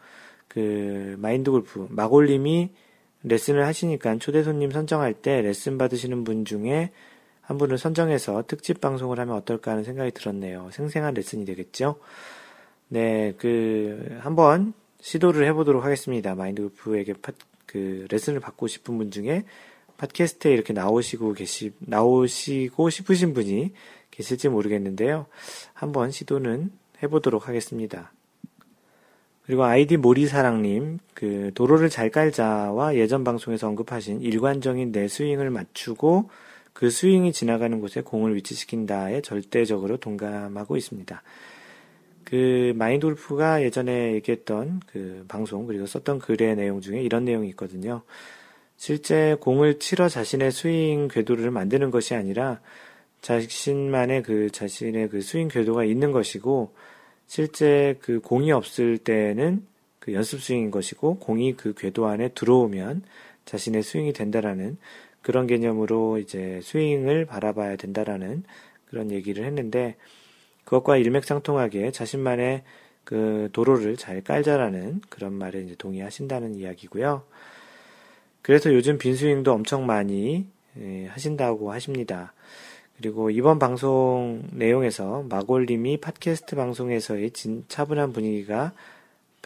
[0.49, 2.71] 그 마인드 골프 마골님이
[3.23, 6.91] 레슨을 하시니까 초대 손님 선정할 때 레슨 받으시는 분 중에
[7.43, 10.71] 한 분을 선정해서 특집 방송을 하면 어떨까 하는 생각이 들었네요.
[10.73, 11.97] 생생한 레슨이 되겠죠?
[12.89, 16.35] 네, 그, 한번 시도를 해보도록 하겠습니다.
[16.35, 17.33] 마인드 골프에게 팟,
[17.67, 19.45] 그, 레슨을 받고 싶은 분 중에
[19.97, 23.73] 팟캐스트에 이렇게 나오시고 계시, 나오시고 싶으신 분이
[24.13, 25.27] 계실지 모르겠는데요.
[25.75, 26.71] 한번 시도는
[27.03, 28.13] 해보도록 하겠습니다.
[29.51, 36.31] 그리고 아이디 모리사랑님, 그, 도로를 잘 깔자와 예전 방송에서 언급하신 일관적인 내 스윙을 맞추고
[36.73, 41.21] 그 스윙이 지나가는 곳에 공을 위치시킨다에 절대적으로 동감하고 있습니다.
[42.23, 48.03] 그, 마인드 골프가 예전에 얘기했던 그 방송, 그리고 썼던 글의 내용 중에 이런 내용이 있거든요.
[48.77, 52.61] 실제 공을 치러 자신의 스윙 궤도를 만드는 것이 아니라
[53.23, 56.73] 자신만의 그 자신의 그 스윙 궤도가 있는 것이고
[57.31, 59.65] 실제 그 공이 없을 때는
[60.01, 63.05] 그 연습 스윙인 것이고 공이 그 궤도 안에 들어오면
[63.45, 64.79] 자신의 스윙이 된다라는
[65.23, 68.43] 그런 개념으로 이제 스윙을 바라봐야 된다라는
[68.87, 69.95] 그런 얘기를 했는데
[70.65, 72.65] 그것과 일맥상통하게 자신만의
[73.05, 77.23] 그 도로를 잘 깔자라는 그런 말에 이제 동의하신다는 이야기고요.
[78.43, 80.47] 그래서 요즘 빈스윙도 엄청 많이
[80.81, 82.33] 예, 하신다고 하십니다.
[83.01, 88.75] 그리고 이번 방송 내용에서 마골님이 팟캐스트 방송에서의 진, 차분한 분위기가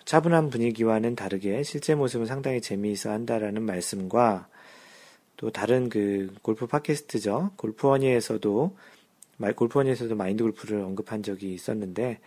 [0.04, 4.48] 차분한 분위기와는 다르게 실제 모습은 상당히 재미있어 한다라는 말씀과
[5.36, 7.52] 또 다른 그 골프 팟캐스트죠.
[7.54, 8.76] 골프원이에서도
[9.54, 12.18] 골프원이에서도 마인드 골프를 언급한 적이 있었는데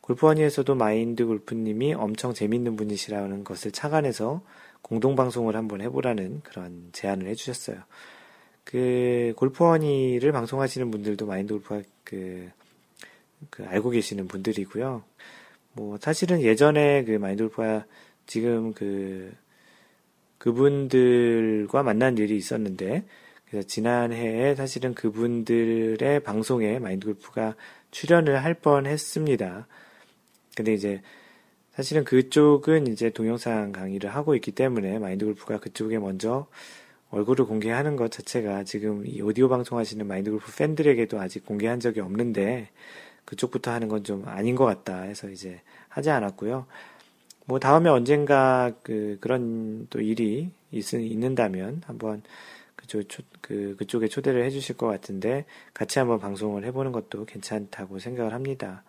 [0.00, 4.40] 골프원이에서도 마인드 골프님이 엄청 재밌는 분이시라는 것을 착안해서
[4.80, 7.76] 공동 방송을 한번 해보라는 그런 제안을 해주셨어요.
[8.70, 12.48] 그 골프원이를 방송하시는 분들도 마인드 골프 그,
[13.50, 15.02] 그 알고 계시는 분들이고요.
[15.72, 17.84] 뭐 사실은 예전에 그 마인드 골프와
[18.28, 19.34] 지금 그
[20.38, 23.04] 그분들과 만난 일이 있었는데
[23.50, 27.56] 그래서 지난해에 사실은 그분들의 방송에 마인드 골프가
[27.90, 29.66] 출연을 할 뻔했습니다.
[30.54, 31.02] 근데 이제
[31.72, 36.46] 사실은 그쪽은 이제 동영상 강의를 하고 있기 때문에 마인드 골프가 그쪽에 먼저
[37.10, 42.68] 얼굴을 공개하는 것 자체가 지금 이 오디오 방송하시는 마인드골프 팬들에게도 아직 공개한 적이 없는데
[43.24, 46.66] 그쪽부터 하는 건 좀 아닌 것 같다 해서 이제 하지 않았고요.
[47.46, 52.22] 뭐 다음에 언젠가 그 그런 또 일이 있, 있는다면 한번
[52.76, 55.44] 그쪽 초, 그 그쪽에 초대를 해주실 것 같은데
[55.74, 58.84] 같이 한번 방송을 해보는 것도 괜찮다고 생각을 합니다.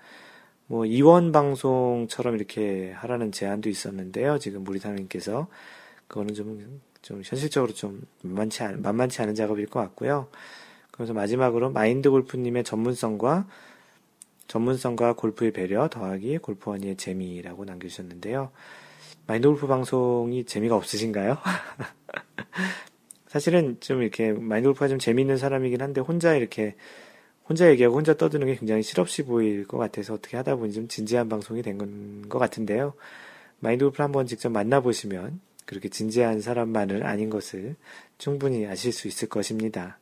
[0.67, 4.37] 뭐 이원 방송처럼 이렇게 하라는 제안도 있었는데요.
[4.37, 5.47] 지금 무리사님께서
[6.07, 10.27] 그거는 좀좀 현실적으로 좀 만만치, 않, 만만치 않은 작업일 것 같고요.
[10.91, 13.47] 그래서 마지막으로 마인드 골프님의 전문성과
[14.47, 18.51] 전문성과 골프의 배려 더하기 골프원의 재미라고 남겨주셨는데요.
[19.25, 21.37] 마인드 골프 방송이 재미가 없으신가요?
[23.27, 26.75] 사실은 좀 이렇게 마인드 골프가 좀 재미있는 사람이긴 한데 혼자 이렇게
[27.47, 31.29] 혼자 얘기하고 혼자 떠드는 게 굉장히 실없이 보일 것 같아서 어떻게 하다 보니 좀 진지한
[31.29, 32.93] 방송이 된 것 같은데요.
[33.59, 37.75] 마인드 골프를 한번 직접 만나보시면 그렇게 진지한 사람만을 아닌 것을
[38.17, 39.97] 충분히 아실 수 있을 것입니다.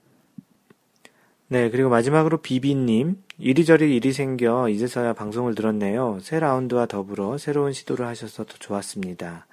[1.48, 3.24] 네, 그리고 마지막으로 비비님.
[3.42, 6.20] 이리저리 일이 생겨 이제서야 방송을 들었네요.
[6.22, 9.48] 새 라운드와 더불어 새로운 시도를 하셔서 더 좋았습니다.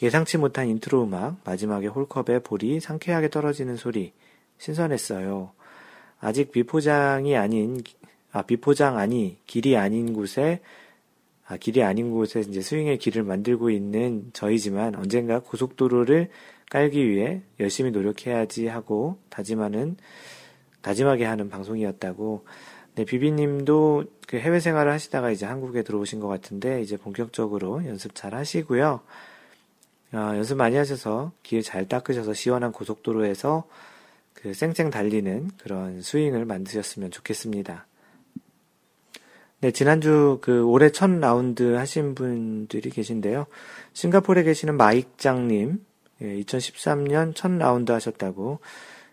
[0.00, 4.12] 예상치 못한 인트로 음악, 마지막에 홀컵에 볼이 상쾌하게 떨어지는 소리.
[4.58, 5.50] 신선했어요.
[6.20, 7.82] 아직 비포장이 아닌,
[8.30, 10.60] 아, 비포장 아니, 길이 아닌 곳에
[11.48, 16.28] 아, 길이 아닌 곳에 이제 스윙의 길을 만들고 있는 저희지만 언젠가 고속도로를
[16.68, 19.96] 깔기 위해 열심히 노력해야지 하고 다짐하는
[20.82, 22.44] 다짐하게 하는 방송이었다고.
[22.96, 28.34] 네, 비비님도 그 해외 생활을 하시다가 이제 한국에 들어오신 것 같은데 이제 본격적으로 연습 잘
[28.34, 29.00] 하시고요.
[30.12, 33.66] 어, 연습 많이 하셔서 길 잘 닦으셔서 시원한 고속도로에서
[34.34, 37.86] 그 쌩쌩 달리는 그런 스윙을 만드셨으면 좋겠습니다.
[39.60, 43.46] 네, 지난주 그 올해 첫 라운드 하신 분들이 계신데요.
[43.92, 45.84] 싱가포르에 계시는 마익장님,
[46.22, 48.60] 예, 2013년 첫 라운드 하셨다고,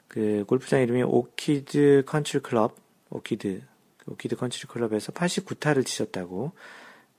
[0.08, 2.76] 그 골프장 이름이 오키드 컨트리 클럽,
[3.10, 3.60] 오키드,
[4.06, 6.52] 오키드 컨트리 클럽에서 89타를 치셨다고,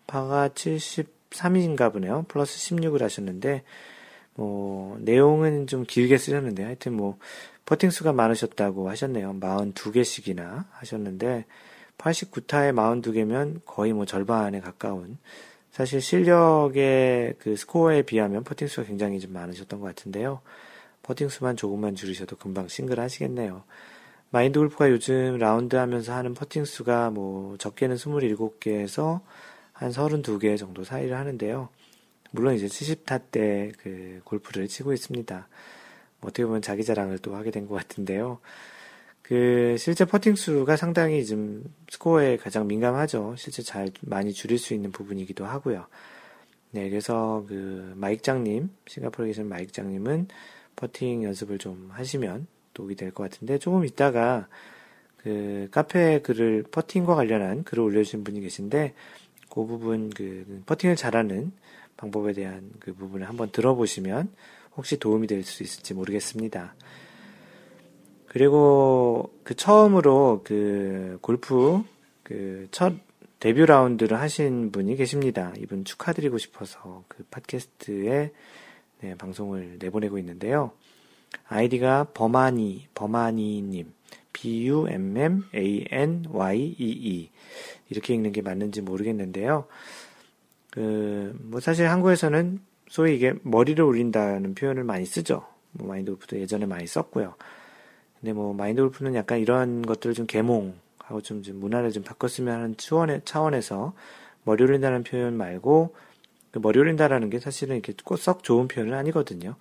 [0.06, 2.24] 파가 73인가 보네요.
[2.28, 3.64] 플러스 16을 하셨는데,
[4.34, 7.18] 뭐, 내용은 좀 길게 쓰셨는데, 하여튼 뭐,
[7.64, 9.32] 퍼팅 수가 많으셨다고 하셨네요.
[9.40, 11.44] 42개씩이나 하셨는데,
[11.98, 12.70] 89타에
[13.06, 15.18] 42개면 거의 뭐 절반에 가까운
[15.70, 20.40] 사실 실력의 그 스코어에 비하면 퍼팅 수가 굉장히 좀 많으셨던 것 같은데요.
[21.02, 23.64] 퍼팅 수만 조금만 줄이셔도 금방 싱글 하시겠네요.
[24.30, 29.20] 마인드 골프가 요즘 라운드 하면서 하는 퍼팅 수가 뭐 적게는 27개에서
[29.72, 31.68] 한 32개 정도 사이를 하는데요.
[32.32, 35.34] 물론 이제 70타 때 그 골프를 치고 있습니다.
[36.20, 38.40] 뭐 어떻게 보면 자기 자랑을 또 하게 된 것 같은데요.
[39.28, 43.34] 그 실제 퍼팅 수가 상당히 좀 스코어에 가장 민감하죠.
[43.36, 45.86] 실제 잘 많이 줄일 수 있는 부분이기도 하고요.
[46.70, 50.28] 네, 그래서 그 마익장님 싱가포르에 계신 마익장님은
[50.76, 54.46] 퍼팅 연습을 좀 하시면 도움이될 것 같은데 조금 있다가
[55.16, 58.94] 그 카페 글을 퍼팅과 관련한 글을 올려주신 분이 계신데
[59.50, 61.50] 그 부분 그 퍼팅을 잘하는
[61.96, 64.30] 방법에 대한 그 부분을 한번 들어보시면
[64.76, 66.76] 혹시 도움이 될 수 있을지 모르겠습니다.
[68.28, 71.82] 그리고 그 처음으로 그 골프
[72.22, 72.92] 그 첫
[73.38, 75.52] 데뷔 라운드를 하신 분이 계십니다.
[75.58, 78.32] 이분 축하드리고 싶어서 그 팟캐스트에
[79.02, 80.72] 네, 방송을 내보내고 있는데요.
[81.46, 83.92] 아이디가 버마니 버마니님
[84.32, 87.30] B U M M A N Y E E
[87.90, 89.66] 이렇게 읽는 게 맞는지 모르겠는데요.
[90.70, 95.44] 그 뭐 사실 한국에서는 소위 이게 머리를 올린다는 표현을 많이 쓰죠.
[95.72, 97.34] 뭐 마인드오프도 예전에 많이 썼고요.
[98.26, 102.76] 근데 뭐 마인드 골프는 약간 이런 것들을 좀 개몽하고 좀, 좀 문화를 좀 바꿨으면 하는
[102.76, 103.94] 차원에, 차원에서
[104.42, 105.94] 머리 올린다는 표현 말고
[106.50, 109.54] 그 머리 올린다라는 게 사실은 이렇게 꼭 썩 좋은 표현은 아니거든요.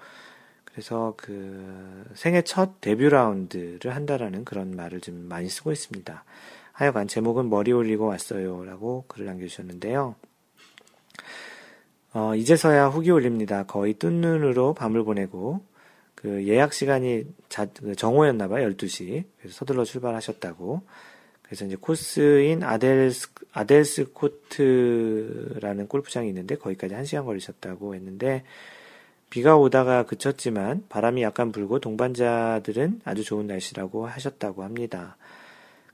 [0.63, 6.23] 그래서 그 생애 첫 데뷔 라운드를 한다라는 그런 말을 좀 많이 쓰고 있습니다.
[6.71, 10.15] 하여간 제목은 머리 올리고 왔어요 라고 글을 남겨주셨는데요.
[12.13, 13.61] 어, 이제서야 후기 올립니다.
[13.67, 15.61] 거의 뜬 눈으로 밤을 보내고
[16.25, 18.67] 그 예약 시간이 자, 그 정오였나 봐요.
[18.69, 19.23] 12시.
[19.37, 20.81] 그래서 서둘러 출발하셨다고.
[21.43, 28.41] 그래서 이제 코스인 아델스, 아델스 코트라는 골프장이 있는데 거기까지 1시간 걸리셨다고 했는데
[29.29, 35.17] 비가 오다가 그쳤지만 바람이 약간 불고 동반자들은 아주 좋은 날씨라고 하셨다고 합니다.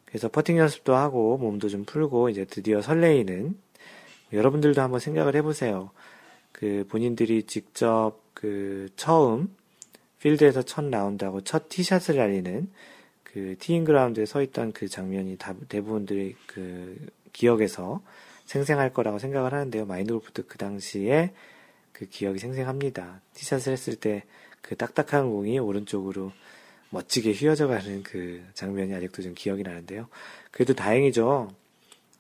[0.06, 3.54] 그래서 퍼팅 연습도 하고 몸도 좀 풀고 이제 드디어 설레이는
[4.32, 5.92] 여러분들도 한번 생각을 해보세요.
[6.54, 9.50] 그 본인들이 직접 그 처음
[10.22, 12.72] 필드에서 첫 라운드하고 첫 티샷을 날리는
[13.24, 16.98] 그티잉 그라운드에 서 있던 그 장면이 다, 대부분들의 그
[17.34, 18.02] 기억에서
[18.46, 19.86] 생생할 거라고 생각을 하는데요.
[19.86, 21.32] 마인드 골프도 그 당시에
[21.92, 23.22] 그 기억이 생생합니다.
[23.34, 24.24] 티샷을 했을 때
[24.64, 26.32] 그 딱딱한 공이 오른쪽으로
[26.92, 30.08] 멋지게 휘어져 가는 그 장면이 아직도 좀 기억이 나는데요.
[30.52, 31.50] 그래도 다행이죠.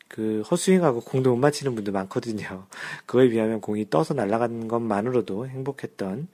[0.07, 2.65] 그허스윙하고 공도 못 맞히는 분도 많거든요.
[3.05, 6.29] 그거에 비하면 공이 떠서 날아가는 것만으로도 행복했던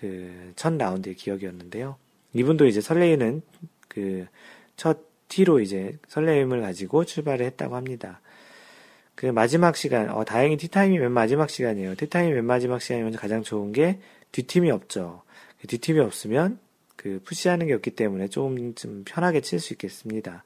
[0.00, 1.96] 그첫 라운드의 기억이었는데요.
[2.34, 3.42] 이분도 이제 설레이는
[3.88, 8.20] 그첫 티로 이제 설레임을 가지고 출발을 했다고 합니다.
[9.14, 11.94] 그 마지막 시간, 어, 다행히 티타임이 맨 마지막 시간이에요.
[11.96, 13.98] 티타임이 맨 마지막 시간이면 가장 좋은 게
[14.32, 15.22] 뒷팀이 없죠.
[15.66, 16.58] 뒷팀이 그 없으면
[16.96, 20.44] 그 푸시하는 게 없기 때문에 조금 좀 편하게 칠 수 있겠습니다.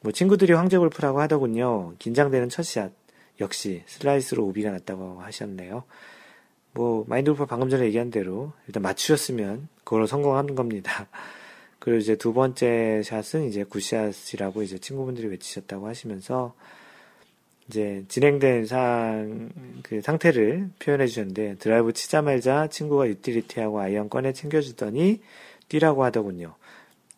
[0.00, 1.94] 뭐 친구들이 황제 골프라고 하더군요.
[1.98, 2.92] 긴장되는 첫 샷.
[3.40, 5.84] 역시 슬라이스로 오비가 났다고 하셨네요.
[6.72, 11.08] 뭐 마인드골프 방금 전에 얘기한 대로 일단 맞추셨으면 그걸로 성공한 겁니다.
[11.78, 16.54] 그리고 이제 두 번째 샷은 이제 굿샷이라고 이제 친구분들이 외치셨다고 하시면서
[17.68, 19.50] 이제 진행된 상,
[19.82, 25.20] 그 상태를 표현해 주셨는데 드라이브 치자마자 친구가 유틸리티하고 아이언 꺼내 챙겨주더니
[25.68, 26.54] 뛰라고 하더군요.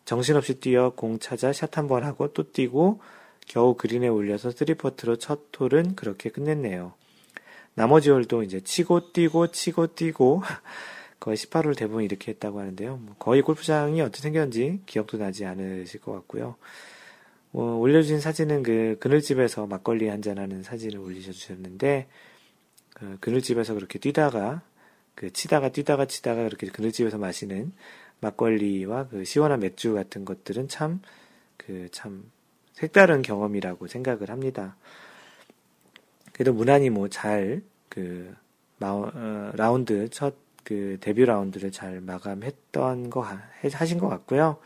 [0.03, 2.99] 정신없이 뛰어 공 찾아 샷 한 번 하고 또 뛰고
[3.47, 6.93] 겨우 그린에 올려서 쓰리퍼트로 첫 홀은 그렇게 끝냈네요.
[7.75, 10.43] 나머지 홀도 이제 치고 뛰고 치고 뛰고
[11.19, 12.97] 거의 18홀 대부분 이렇게 했다고 하는데요.
[13.01, 16.55] 뭐 거의 골프장이 어떻게 생겼는지 기억도 나지 않으실 것 같고요.
[17.53, 22.07] 어, 올려주신 사진은 그 그늘집에서 막걸리 한잔하는 사진을 올리셔주셨는데
[22.93, 24.61] 그 그늘집에서 그렇게 뛰다가
[25.15, 27.71] 그 치다가 뛰다가 치다가 그렇게 그늘집에서 마시는
[28.21, 31.01] 막걸리와 그 시원한 맥주 같은 것들은 참
[31.57, 32.31] 그참 그참
[32.73, 34.75] 색다른 경험이라고 생각을 합니다.
[36.33, 38.35] 그래도 무난히 뭐잘그
[38.81, 43.27] 어, 라운드 첫 그 데뷔 라운드를 잘 마감했던 거
[43.73, 44.59] 하신 것 같고요.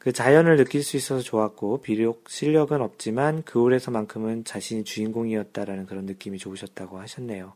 [0.00, 6.38] 그 자연을 느낄 수 있어서 좋았고 비록 실력은 없지만 그 홀에서만큼은 자신이 주인공이었다라는 그런 느낌이
[6.38, 7.52] 좋으셨다고 하셨네요.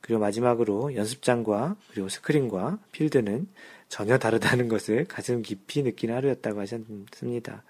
[0.00, 3.46] 그리고 마지막으로 연습장과 그리고 스크린과 필드는
[3.88, 7.62] 전혀 다르다는 것을 가슴 깊이 느낀 하루였다고 하셨습니다.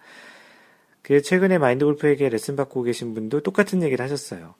[1.05, 4.55] 그 최근에 마인드 골프에게 레슨 받고 계신 분도 똑같은 얘기를 하셨어요.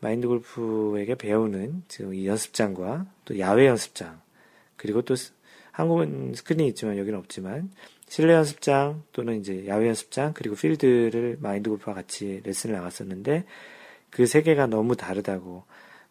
[0.00, 4.20] 마인드 골프에게 배우는 지금 이 연습장과 또 야외 연습장
[4.76, 5.14] 그리고 또
[5.72, 7.70] 한국은 스크린이 있지만 여기는 없지만
[8.06, 13.44] 실내 연습장 또는 이제 야외 연습장 그리고 필드를 마인드 골프와 같이 레슨을 나갔었는데
[14.10, 15.64] 그 세 개가 너무 다르다고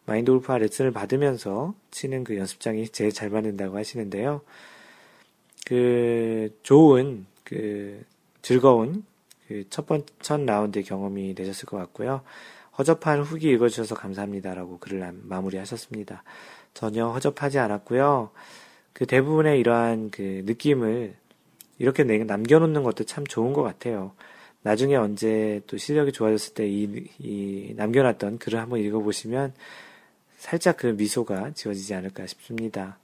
[0.04, 4.40] 마인드 골프와 레슨을 받으면서 치는 그 연습장이 제일 잘 맞는다고 하시는데요.
[5.64, 8.02] 그 좋은 그
[8.42, 9.04] 즐거운
[9.50, 12.20] 그 첫 번, 째첫 라운드 의 경험이 되셨을 것 같고요.
[12.78, 16.22] 허접한 후기 읽어주셔서 감사합니다라고 글을 마무리 하셨습니다.
[16.72, 18.30] 전혀 허접하지 않았고요.
[18.92, 21.14] 그 대부분의 이러한 그 느낌을
[21.78, 24.12] 이렇게 남겨놓는 것도 참 좋은 것 같아요.
[24.62, 29.52] 나중에 언제 또 실력이 좋아졌을 때 이, 이 남겨놨던 글을 한번 읽어보시면
[30.36, 32.98] 살짝 그 미소가 지워지지 않을까 싶습니다.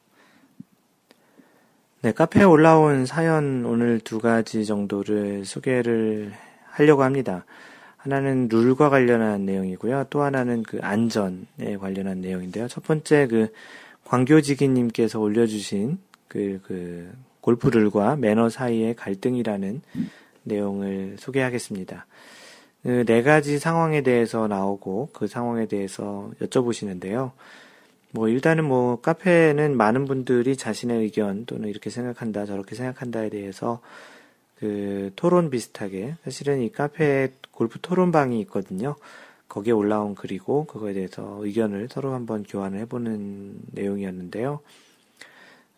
[2.06, 6.30] 네, 카페에 올라온 사연 오늘 두 가지 정도를 소개를
[6.66, 7.44] 하려고 합니다.
[7.96, 10.06] 하나는 룰과 관련한 내용이고요.
[10.08, 12.68] 또 하나는 그 안전에 관련한 내용인데요.
[12.68, 13.48] 첫 번째 그
[14.04, 19.82] 광교지기님께서 올려주신 그, 그 골프 룰과 매너 사이의 갈등이라는
[20.44, 22.06] 내용을 소개하겠습니다.
[22.84, 27.32] 그네 가지 상황에 대해서 나오고 그 상황에 대해서 여쭤보시는데요.
[28.16, 33.82] 뭐 일단은 뭐 카페는 많은 분들이 자신의 의견 또는 이렇게 생각한다 저렇게 생각한다에 대해서
[34.58, 38.96] 그 토론 비슷하게 사실은 이 카페에 골프 토론방이 있거든요.
[39.50, 44.60] 거기에 올라온 글이고 그거에 대해서 의견을 서로 한번 교환을 해보는 내용이었는데요.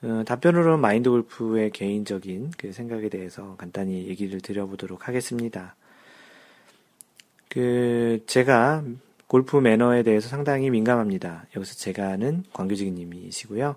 [0.03, 5.75] 어, 답변으로 마인드 골프의 개인적인 그 생각에 대해서 간단히 얘기를 드려보도록 하겠습니다.
[7.49, 8.85] 그 제가
[9.29, 11.45] 골프 매너에 대해서 상당히 민감합니다.
[11.55, 13.77] 여기서 제가 아는 광규직님이시고요.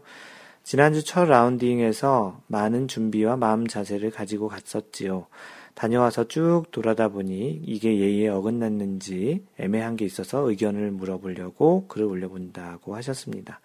[0.64, 5.28] 지난주 첫 라운딩에서 많은 준비와 마음 자세를 가지고 갔었지요.
[5.74, 13.60] 다녀와서 쭉 돌아다 보니 이게 예의에 어긋났는지 애매한 게 있어서 의견을 물어보려고 글을 올려본다고 하셨습니다.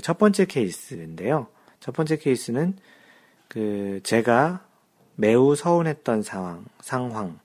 [0.00, 1.48] 첫 번째 케이스인데요.
[1.80, 2.76] 첫 번째 케이스는
[3.48, 4.64] 그 제가
[5.16, 7.38] 매우 서운했던 상황, 상황.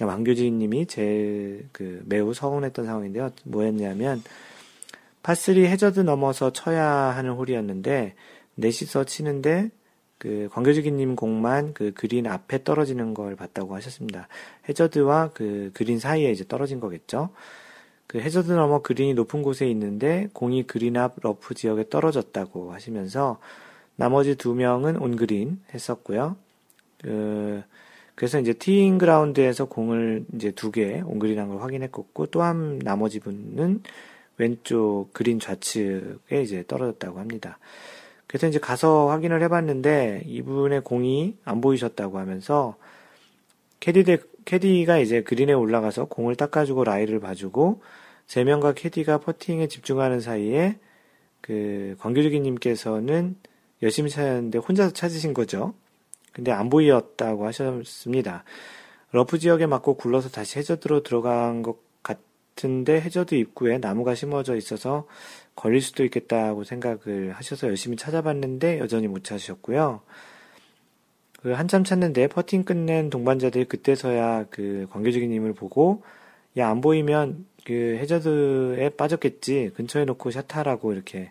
[0.00, 3.30] 왕교진님이 제일 그 매우 서운했던 상황인데요.
[3.44, 4.22] 뭐였냐면
[5.22, 8.14] 파3 해저드 넘어서 쳐야 하는 홀이었는데
[8.54, 9.70] 넷이서 치는데
[10.18, 14.28] 그 광교지기님 공만 그 그린 앞에 떨어지는 걸 봤다고 하셨습니다.
[14.68, 17.30] 해저드와 그 그린 사이에 이제 떨어진 거겠죠.
[18.06, 23.38] 그 해저드 넘어 그린이 높은 곳에 있는데 공이 그린 앞 러프 지역에 떨어졌다고 하시면서
[23.96, 26.36] 나머지 두 명은 온그린 했었고요.
[27.02, 27.62] 그
[28.20, 33.82] 그래서 이제 티잉 그라운드에서 공을 이제 두개 옹글이란 걸 확인했었고 또한 나머지 분은
[34.36, 37.58] 왼쪽 그린 좌측에 이제 떨어졌다고 합니다.
[38.26, 42.76] 그래서 이제 가서 확인을 해봤는데 이분의 공이 안 보이셨다고 하면서
[43.80, 47.80] 캐디 대, 캐디가 이제 그린에 올라가서 공을 닦아주고 라이를 봐주고
[48.26, 50.76] 세 명과 캐디가 퍼팅에 집중하는 사이에
[51.40, 53.36] 그광교주기님께서는
[53.82, 55.72] 열심히 찾았는데 혼자서 찾으신 거죠.
[56.32, 58.44] 근데 안 보이었다고 하셨습니다.
[59.12, 65.06] 러프 지역에 맞고 굴러서 다시 해저드로 들어간 것 같은데 해저드 입구에 나무가 심어져 있어서
[65.56, 70.00] 걸릴 수도 있겠다고 생각을 하셔서 열심히 찾아봤는데 여전히 못 찾으셨고요.
[71.42, 76.02] 그 한참 찾는데 퍼팅 끝낸 동반자들이 그때서야 그 관계주기님을 보고
[76.58, 81.30] 야 안 보이면 그 해저드에 빠졌겠지 근처에 놓고 샷하라고 이렇게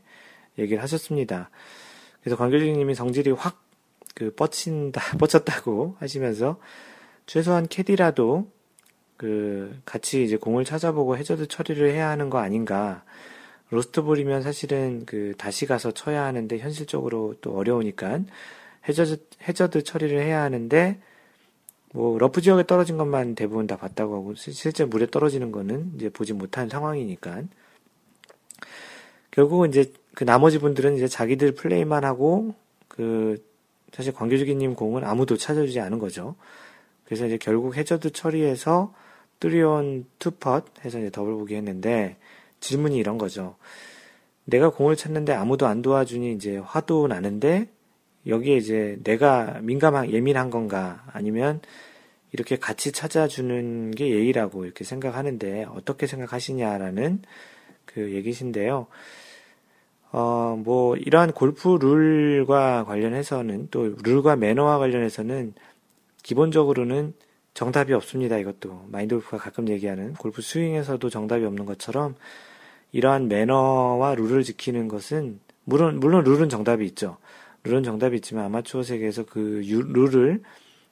[0.58, 1.50] 얘기를 하셨습니다.
[2.22, 3.69] 그래서 관계주기님이 성질이 확
[4.20, 6.58] 그 뻗친다 뻗쳤다고 하시면서
[7.26, 8.48] 최소한 캐디라도
[9.18, 13.04] 그 같이 이제 공을 찾아보고 해저드 처리를 해야 하는 거 아닌가.
[13.72, 18.22] 로스트볼이면 사실은 그 다시 가서 쳐야 하는데 현실적으로 또 어려우니까
[18.88, 21.00] 해저드 해저드 처리를 해야 하는데
[21.94, 26.34] 뭐 러프 지역에 떨어진 것만 대부분 다 봤다고 하고 실제 물에 떨어지는 거는 이제 보지
[26.34, 27.44] 못한 상황이니까
[29.32, 32.56] 결국은 이제 그 나머지 분들은 이제 자기들 플레이만 하고
[32.88, 33.38] 그
[33.94, 36.36] 사실 광교주기님 공은 아무도 찾아주지 않은 거죠.
[37.06, 38.94] 그래서 이제 결국 해저드 처리해서
[39.40, 42.18] 뚜리온 투팟 해서 이제 더블 보기 했는데
[42.60, 43.56] 질문이 이런 거죠.
[44.46, 47.70] 내가 공을 찾는데 아무도 안 도와주니 이제 화도 나는데
[48.28, 51.62] 여기에 이제 내가 민감한 예민한 건가 아니면
[52.32, 57.22] 이렇게 같이 찾아주는 게 예의라고 이렇게 생각하는데 어떻게 생각하시냐라는
[57.86, 58.88] 그 얘기신데요.
[60.12, 65.53] 어, 뭐, 이러한 골프 룰과 관련해서는 또 룰과 매너와 관련해서는
[66.24, 67.14] 기본적으로는
[67.53, 68.38] 정답이 없습니다.
[68.38, 72.16] 이것도 마인드 골프가 가끔 얘기하는 골프 스윙에서도 정답이 없는 것처럼
[72.91, 77.18] 이러한 매너와 룰을 지키는 것은 물론 물론 룰은 정답이 있죠.
[77.64, 80.41] 룰은 정답이 있지만 아마추어 세계에서 그 유, 룰을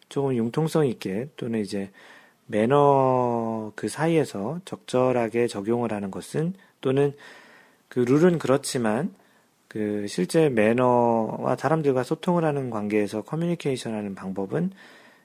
[0.09, 1.89] 조금 융통성 있게 또는 이제
[2.45, 7.13] 매너 그 사이에서 적절하게 적용을 하는 것은 또는
[7.89, 9.13] 그 룰은 그렇지만
[9.67, 14.71] 그 실제 매너와 사람들과 소통을 하는 관계에서 커뮤니케이션 하는 방법은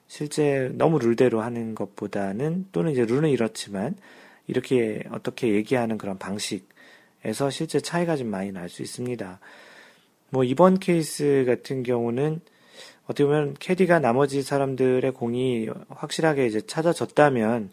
[0.08, 3.96] 실제 너무 룰대로 하는 것보다는 또는 이제 룰은 이렇지만
[4.46, 9.38] 이렇게 어떻게 얘기하는 그런 방식에서 실제 차이가 좀 많이 날 수 있습니다.
[10.30, 12.40] 뭐 이번 케이스 같은 경우는
[13.04, 17.70] 어떻게 보면 캐디가 나머지 사람들의 공이 확실하게 이제 찾아졌다면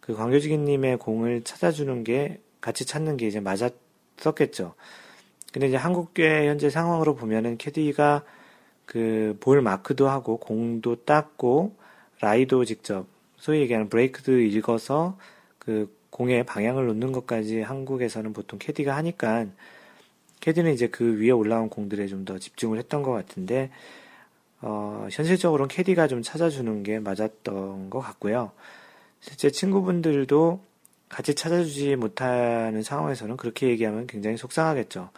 [0.00, 3.70] 그 광교지기님의 공을 찾아주는 게 같이 찾는 게 이제 맞았
[4.16, 4.74] 썼겠죠.
[5.52, 8.24] 근데 이제 한국교회 현재 상황으로 보면은 캐디가
[8.86, 11.74] 그 볼 마크도 하고 공도 닦고
[12.20, 13.06] 라이도 직접
[13.36, 15.18] 소위 얘기하는 브레이크도 읽어서
[15.58, 19.46] 그 공의 방향을 놓는 것까지 한국에서는 보통 캐디가 하니까
[20.40, 23.70] 캐디는 이제 그 위에 올라온 공들에 좀 더 집중을 했던 것 같은데
[24.62, 28.52] 어, 현실적으로는 캐디가 좀 찾아주는 게 맞았던 것 같고요.
[29.20, 30.60] 실제 친구분들도
[31.14, 35.10] 같이 찾아주지 못하는 상황에서는 그렇게 얘기하면 굉장히 속상하겠죠.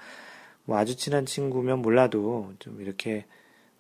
[0.67, 3.25] 뭐 아주 친한 친구면 몰라도 좀 이렇게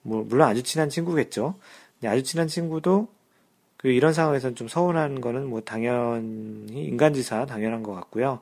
[0.00, 1.56] 뭐 물론 아주 친한 친구겠죠.
[2.00, 3.08] 근데 아주 친한 친구도
[3.76, 8.40] 그 이런 상황에서는 좀 서운한 거는 뭐 당연히 인간지사 당연한 것 같고요.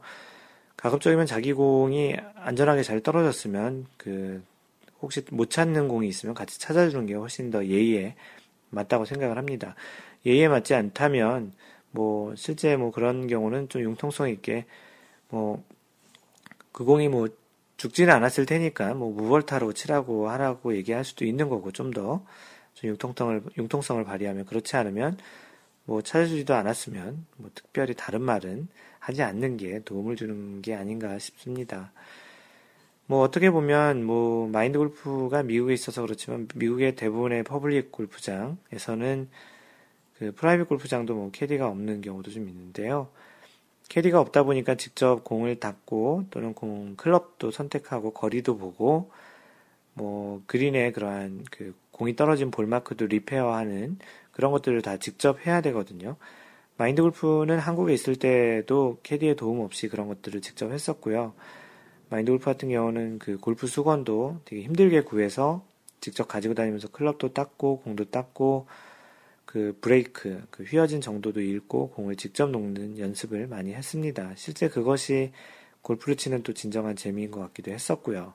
[0.76, 4.40] 가급적이면 자기 공이 안전하게 잘 떨어졌으면 그
[5.02, 8.14] 혹시 못 찾는 공이 있으면 같이 찾아주는 게 훨씬 더 예의에
[8.70, 9.74] 맞다고 생각을 합니다.
[10.26, 11.52] 예의에 맞지 않다면
[11.94, 14.66] 뭐 실제 뭐 그런 경우는 좀 융통성 있게
[15.30, 15.62] 뭐
[16.72, 17.28] 그 공이 뭐
[17.76, 22.24] 죽지는 않았을 테니까 뭐 무벌타로 치라고 하라고 얘기할 수도 있는 거고 좀 더
[22.74, 25.16] 좀 융통성을 융통성을 발휘하면 그렇지 않으면
[25.84, 28.66] 뭐 찾아주지도 않았으면 뭐 특별히 다른 말은
[28.98, 31.92] 하지 않는 게 도움을 주는 게 아닌가 싶습니다.
[33.06, 39.28] 뭐 어떻게 보면 뭐 마인드 골프가 미국에 있어서 그렇지만 미국의 대부분의 퍼블릭 골프장에서는
[40.18, 43.08] 그 프라이빗 골프장도 뭐 캐디가 없는 경우도 좀 있는데요.
[43.88, 49.10] 캐디가 없다 보니까 직접 공을 닦고 또는 공 클럽도 선택하고 거리도 보고
[49.92, 53.98] 뭐 그린에 그러한 그 공이 떨어진 볼 마크도 리페어하는
[54.32, 56.16] 그런 것들을 다 직접 해야 되거든요.
[56.76, 61.34] 마인드 골프는 한국에 있을 때도 캐디의 도움 없이 그런 것들을 직접 했었고요.
[62.10, 65.64] 마인드 골프 같은 경우는 그 골프 수건도 되게 힘들게 구해서
[66.00, 68.66] 직접 가지고 다니면서 클럽도 닦고 공도 닦고
[69.54, 74.32] 그 브레이크, 그 휘어진 정도도 읽고 공을 직접 녹는 연습을 많이 했습니다.
[74.34, 75.30] 실제 그것이
[75.80, 78.34] 골프를 치는 또 진정한 재미인 것 같기도 했었고요.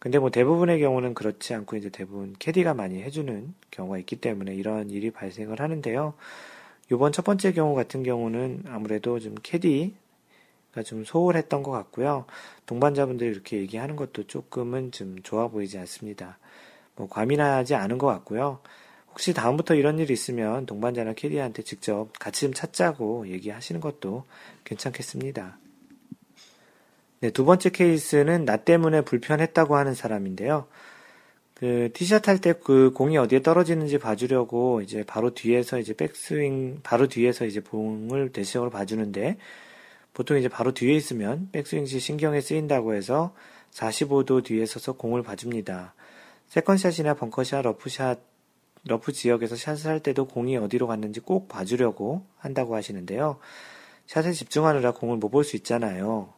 [0.00, 4.90] 근데 뭐 대부분의 경우는 그렇지 않고 이제 대부분 캐디가 많이 해주는 경우가 있기 때문에 이런
[4.90, 6.14] 일이 발생을 하는데요.
[6.90, 9.92] 요번 첫 번째 경우 같은 경우는 아무래도 좀 캐디가
[10.84, 12.24] 좀 소홀했던 것 같고요.
[12.66, 16.36] 동반자분들이 이렇게 얘기하는 것도 조금은 좀 좋아 보이지 않습니다.
[16.96, 18.58] 뭐 과민하지 않은 것 같고요.
[19.16, 24.24] 혹시 다음부터 이런 일이 있으면 동반자나 캐리한테 직접 같이 좀 찾자고 얘기하시는 것도
[24.64, 25.58] 괜찮겠습니다.
[27.20, 30.66] 네, 두 번째 케이스는 나 때문에 불편했다고 하는 사람인데요.
[31.54, 37.08] 그 티샷 할 때 그 공이 어디에 떨어지는지 봐주려고 이제 바로 뒤에서 이제 백스윙 바로
[37.08, 39.38] 뒤에서 이제 봉을 대시으로 봐주는데
[40.12, 43.32] 보통 이제 바로 뒤에 있으면 백스윙 시 신경에 쓰인다고 해서
[43.70, 45.94] 45도 뒤에 서서 공을 봐줍니다.
[46.48, 48.35] 세컨샷이나 벙커샷, 러프샷
[48.86, 53.38] 러프 지역에서 샷을 할 때도 공이 어디로 갔는지 꼭 봐주려고 한다고 하시는데요.
[54.06, 56.32] 샷에 집중하느라 공을 못 볼 수 있잖아요.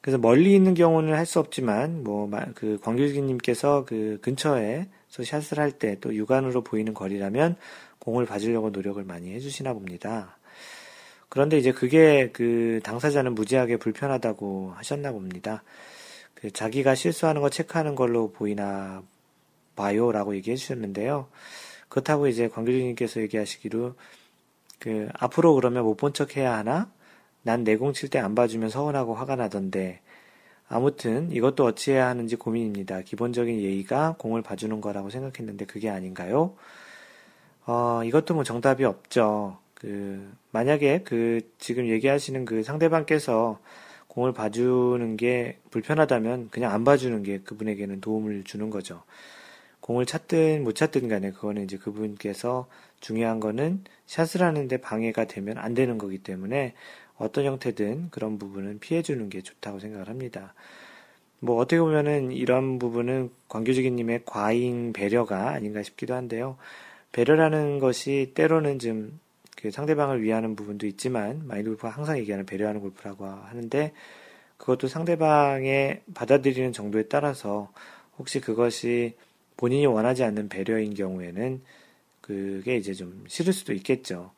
[0.00, 4.88] 그래서 멀리 있는 경우는 할 수 없지만 뭐 그 광규기님께서 그, 그 근처에서
[5.24, 7.56] 샷을 할 때 또 육안으로 보이는 거리라면
[7.98, 10.38] 공을 봐주려고 노력을 많이 해주시나 봅니다.
[11.28, 15.62] 그런데 이제 그게 그 당사자는 무지하게 불편하다고 하셨나 봅니다.
[16.34, 19.02] 그 자기가 실수하는 거 체크하는 걸로 보이나
[19.78, 21.28] 봐요라고 얘기해 주셨는데요.
[21.88, 23.94] 그렇다고 이제 관계자님께서 얘기하시기로
[24.78, 26.90] 그 앞으로 그러면 못 본척 해야 하나?
[27.42, 30.00] 난 내공 칠 때 안 봐주면 서운하고 화가 나던데
[30.68, 33.00] 아무튼 이것도 어찌해야 하는지 고민입니다.
[33.02, 36.54] 기본적인 예의가 공을 봐주는 거라고 생각했는데 그게 아닌가요?
[37.64, 39.58] 어, 이것도 뭐 정답이 없죠.
[39.74, 43.58] 그 만약에 그 지금 얘기하시는 그 상대방께서
[44.08, 49.02] 공을 봐주는 게 불편하다면 그냥 안 봐주는 게 그분에게는 도움을 주는 거죠.
[49.88, 52.68] 공을 찾든 못 찾든 간에 그거는 이제 그분께서
[53.00, 56.74] 중요한 거는 샷을 하는데 방해가 되면 안 되는 거기 때문에
[57.16, 60.52] 어떤 형태든 그런 부분은 피해주는 게 좋다고 생각을 합니다.
[61.40, 66.58] 뭐 어떻게 보면은 이런 부분은 광교지기님의 과잉 배려가 아닌가 싶기도 한데요.
[67.12, 73.92] 배려라는 것이 때로는 좀그 상대방을 위하는 부분도 있지만 마인드 골프가 항상 얘기하는 배려하는 골프라고 하는데
[74.58, 77.72] 그것도 상대방의 받아들이는 정도에 따라서
[78.18, 79.14] 혹시 그것이
[79.58, 81.60] 본인이 원하지 않는 배려인 경우에는
[82.22, 84.30] 그게 이제 좀 싫을 수도 있겠죠.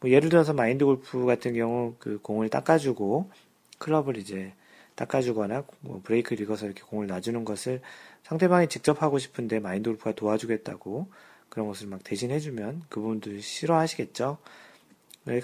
[0.00, 3.30] 뭐 예를 들어서 마인드 골프 같은 경우 그 공을 닦아주고
[3.78, 4.52] 클럽을 이제
[4.96, 7.80] 닦아주거나 뭐 브레이크를 익어서 이렇게 공을 놔주는 것을
[8.24, 11.06] 상대방이 직접 하고 싶은데 마인드 골프가 도와주겠다고
[11.48, 14.38] 그런 것을 막 대신해주면 그분도 싫어하시겠죠.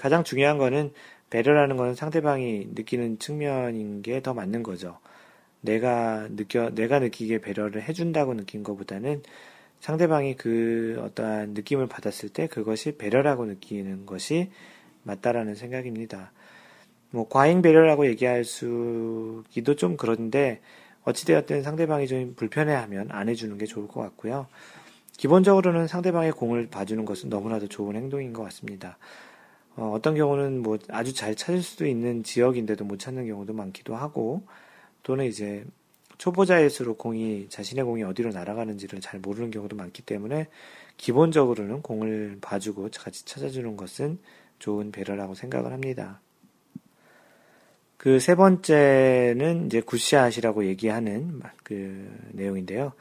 [0.01, 0.91] 가장 중요한 거는
[1.29, 4.97] 배려라는 거는 상대방이 느끼는 측면인 게 더 맞는 거죠.
[5.65, 9.23] 내가 느껴, 내가 느끼게 배려를 해준다고 느낀 것보다는
[9.81, 14.51] 상대방이 그 어떠한 느낌을 받았을 때 그것이 배려라고 느끼는 것이
[15.03, 16.31] 맞다라는 생각입니다.
[17.09, 20.59] 뭐, 과잉 배려라고 얘기할 수기도 좀 그런데,
[21.03, 24.47] 어찌되었든 상대방이 좀 불편해하면 안 해주는 게 좋을 것 같고요.
[25.17, 28.97] 기본적으로는 상대방의 공을 봐주는 것은 너무나도 좋은 행동인 것 같습니다.
[29.75, 34.41] 어, 어떤 경우는 뭐 아주 잘 찾을 수도 있는 지역인데도 못 찾는 경우도 많기도 하고,
[35.05, 35.63] 또는 이제
[36.17, 40.47] 초보자일수록 공이 자신의 공이 어디로 날아가는지를 잘 모르는 경우도 많기 때문에
[40.97, 44.17] 기본적으로는 공을 봐주고 같이 찾아주는 것은
[44.57, 46.19] 좋은 배려라고 생각을 합니다.
[47.97, 52.93] 그 세 번째는 이제 굿샷이라고 얘기하는 그 내용인데요.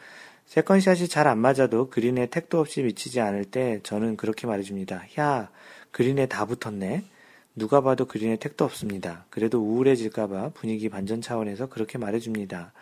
[0.46, 5.05] 세컨샷이 잘 안 맞아도 그린에 택도 없이 미치지 않을 때 저는 그렇게 말해줍니다.
[5.18, 5.50] 야,
[5.90, 7.02] 그린에 다 붙었네.
[7.57, 9.26] 누가 봐도 그린의 택도 없습니다.
[9.30, 12.72] 그래도 우울해질까봐 분위기 반전 차원에서 그렇게 말해줍니다.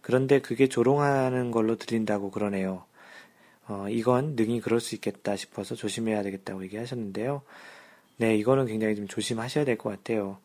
[0.00, 2.84] 그런데 그게 조롱하는 걸로 들린다고 그러네요.
[3.68, 7.42] 어, 이건 능히 그럴 수 있겠다 싶어서 조심해야 되겠다고 얘기하셨는데요.
[8.16, 10.38] 네, 이거는 굉장히 좀 조심하셔야 될 것 같아요.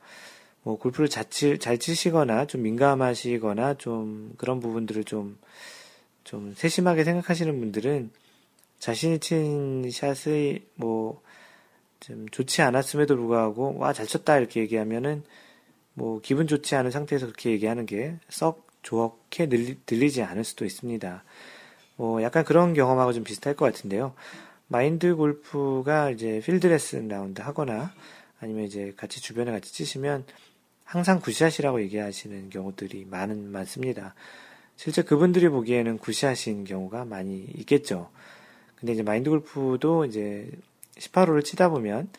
[0.61, 5.37] 뭐, 골프를 자치, 잘 치시거나 좀 민감하시거나 좀 그런 부분들을 좀,
[6.23, 8.11] 좀 세심하게 생각하시는 분들은
[8.79, 11.21] 자신이 친 샷의 뭐,
[12.05, 15.21] 좀 좋지 않았음에도 불구하고 와 잘 쳤다 이렇게 얘기하면은
[15.93, 21.23] 뭐 기분 좋지 않은 상태에서 그렇게 얘기하는 게 썩 좋게 늘리 들리지 않을 수도 있습니다.
[21.95, 24.13] 뭐 약간 그런 경험하고 좀 비슷할 것 같은데요.
[24.67, 27.93] 마인드 골프가 이제 필드 레슨 라운드 하거나
[28.41, 30.25] 아니면 이제 같이 주변에 같이 치시면
[30.83, 34.15] 항상 굿샷이라고 얘기하시는 경우들이 많은 많습니다.
[34.75, 38.09] 실제 그분들이 보기에는 굿샷인 경우가 많이 있겠죠.
[38.75, 40.51] 근데 이제 마인드 골프도 이제
[40.97, 42.09] 18호를 치다 보면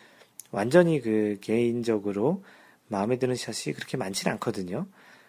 [0.50, 2.42] 완전히 그 개인적으로
[2.88, 4.86] 마음에 드는 샷이 그렇게 많지는 않거든요.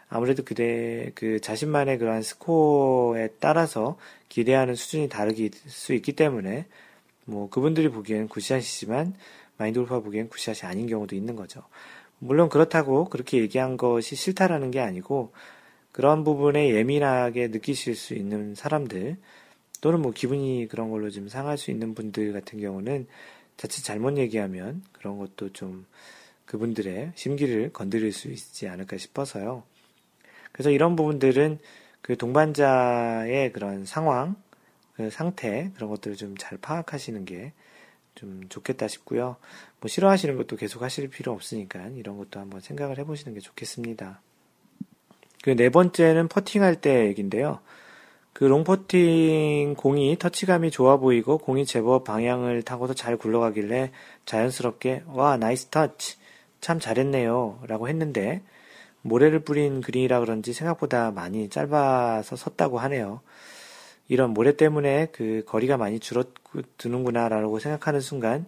[0.07, 3.97] 아무래도 그대 그 자신만의 그러한 스코어에 따라서
[4.29, 6.65] 기대하는 수준이 다르기 수 있기 때문에
[7.25, 9.15] 뭐 그분들이 보기엔 굿샷이지만
[9.57, 11.63] 마인드 골파 보기엔 굿샷이 아닌 경우도 있는 거죠.
[12.19, 15.31] 물론 그렇다고 그렇게 얘기한 것이 싫다라는 게 아니고
[15.91, 19.17] 그런 부분에 예민하게 느끼실 수 있는 사람들
[19.81, 23.07] 또는 뭐 기분이 그런 걸로 좀 상할 수 있는 분들 같은 경우는
[23.57, 25.85] 자칫 잘못 얘기하면 그런 것도 좀
[26.45, 29.63] 그분들의 심기를 건드릴 수 있지 않을까 싶어서요.
[30.51, 31.59] 그래서 이런 부분들은
[32.01, 34.35] 그 동반자의 그런 상황,
[34.95, 37.53] 그 상태 그런 것들을 좀 잘 파악하시는 게
[38.17, 39.35] 좀 좋겠다 싶고요.
[39.81, 44.21] 뭐 싫어하시는 것도 계속 하실 필요 없으니까 이런 것도 한번 생각을 해보시는 게 좋겠습니다.
[45.43, 47.59] 그 네 번째는 퍼팅할 때 얘기인데요.
[48.35, 53.91] 그 롱퍼팅 공이 터치감이 좋아 보이고 공이 제법 방향을 타고서 잘 굴러가길래
[54.25, 56.17] 자연스럽게 와 나이스 터치
[56.59, 58.41] 참 잘했네요 라고 했는데
[59.03, 63.21] 모래를 뿌린 그린이라 그런지 생각보다 많이 짧아서 섰다고 하네요.
[64.09, 68.47] 이런 모래 때문에 그 거리가 많이 줄어드는구나라고 생각하는 순간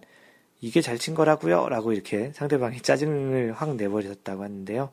[0.60, 4.90] 이게 잘 친 거라고요 라고 이렇게 상대방이 짜증을 확 내버렸다고 하는데요.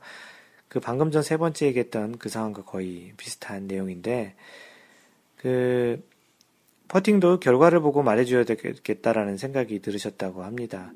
[0.69, 4.35] 그 방금 전 세 번째 얘기했던 그 상황과 거의 비슷한 내용인데
[5.45, 5.99] 그
[6.87, 10.91] 퍼팅도 결과를 보고 말해줘야 되겠다라는 생각이 들으셨다고 합니다.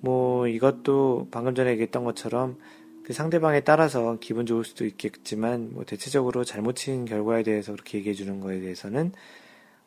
[0.00, 2.58] 뭐 이것도 방금 전에 얘기했던 것처럼
[3.04, 8.14] 그 상대방에 따라서 기분 좋을 수도 있겠지만 뭐 대체적으로 잘못 친 결과에 대해서 그렇게 얘기해
[8.14, 9.12] 주는 거에 대해서는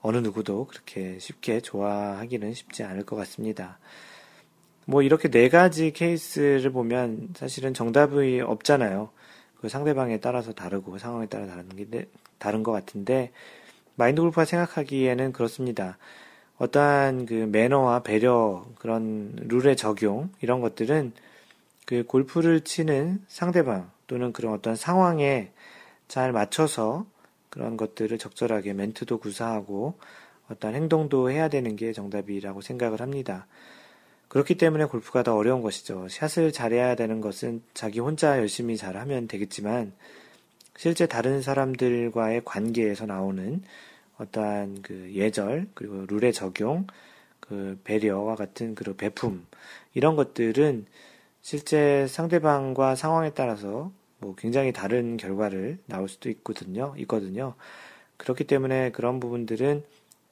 [0.01, 3.77] 어느 누구도 그렇게 쉽게 좋아하기는 쉽지 않을 것 같습니다.
[4.85, 9.09] 뭐 이렇게 네 가지 케이스를 보면 사실은 정답이 없잖아요.
[9.61, 11.85] 그 상대방에 따라서 다르고 상황에 따라 다른 게
[12.39, 13.31] 다른 것 같은데
[14.01, 15.99] 마인드 골프가 생각하기에는 그렇습니다.
[16.57, 21.11] 어떠한 그 매너와 배려, 그런 룰의 적용, 이런 것들은
[21.85, 25.51] 그 골프를 치는 상대방 또는 그런 어떤 상황에
[26.07, 27.05] 잘 맞춰서
[27.51, 29.99] 그런 것들을 적절하게 멘트도 구사하고
[30.49, 33.45] 어떤 행동도 해야 되는 게 정답이라고 생각을 합니다.
[34.29, 36.07] 그렇기 때문에 골프가 더 어려운 것이죠.
[36.09, 39.93] 샷을 잘해야 되는 것은 자기 혼자 열심히 잘하면 되겠지만
[40.75, 43.61] 실제 다른 사람들과의 관계에서 나오는
[44.21, 46.85] 어떠한 그 예절 그리고 룰의 적용
[47.39, 49.45] 그 배려와 같은 그런 배품
[49.93, 50.85] 이런 것들은
[51.41, 56.93] 실제 상대방과 상황에 따라서 뭐 굉장히 다른 결과를 나올 수도 있거든요.
[56.99, 57.55] 있거든요.
[58.17, 59.83] 그렇기 때문에 그런 부분들은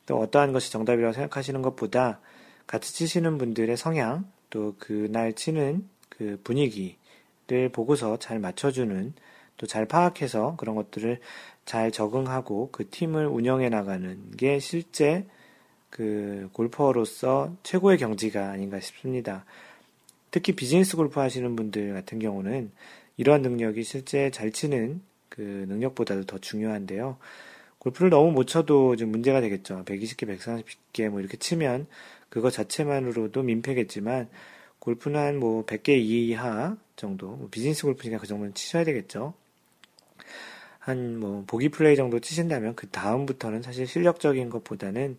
[0.06, 2.20] 또 어떠한 것이 정답이라고 생각하시는 것보다
[2.68, 9.14] 같이 치시는 분들의 성향 또 그날 치는 그 분위기를 보고서 잘 맞춰주는
[9.60, 11.20] 또잘 파악해서 그런 것들을
[11.66, 15.26] 잘 적응하고 그 팀을 운영해 나가는 게 실제
[15.90, 19.46] 그 골퍼로서 최고의 경지가 아닌가 싶습니다.
[20.32, 22.72] 특히 비즈니스 골프 하시는 분들 같은 경우는
[23.18, 27.18] 이러한 능력이 실제 잘 치는 그 능력보다도 더 중요한데요.
[27.80, 29.84] 골프를 너무 못 쳐도 좀 문제가 되겠죠.
[29.86, 31.88] 120개, 130개 뭐 이렇게 치면
[32.30, 34.30] 그거 자체만으로도 민폐겠지만
[34.80, 39.34] 골프는 한뭐 100개 이하 정도, 뭐 비즈니스 골프니까 그 정도는 치셔야 되겠죠.
[40.90, 45.18] 한뭐 보기 플레이 정도 치신다면 그 다음부터는 사실 실력적인 것보다는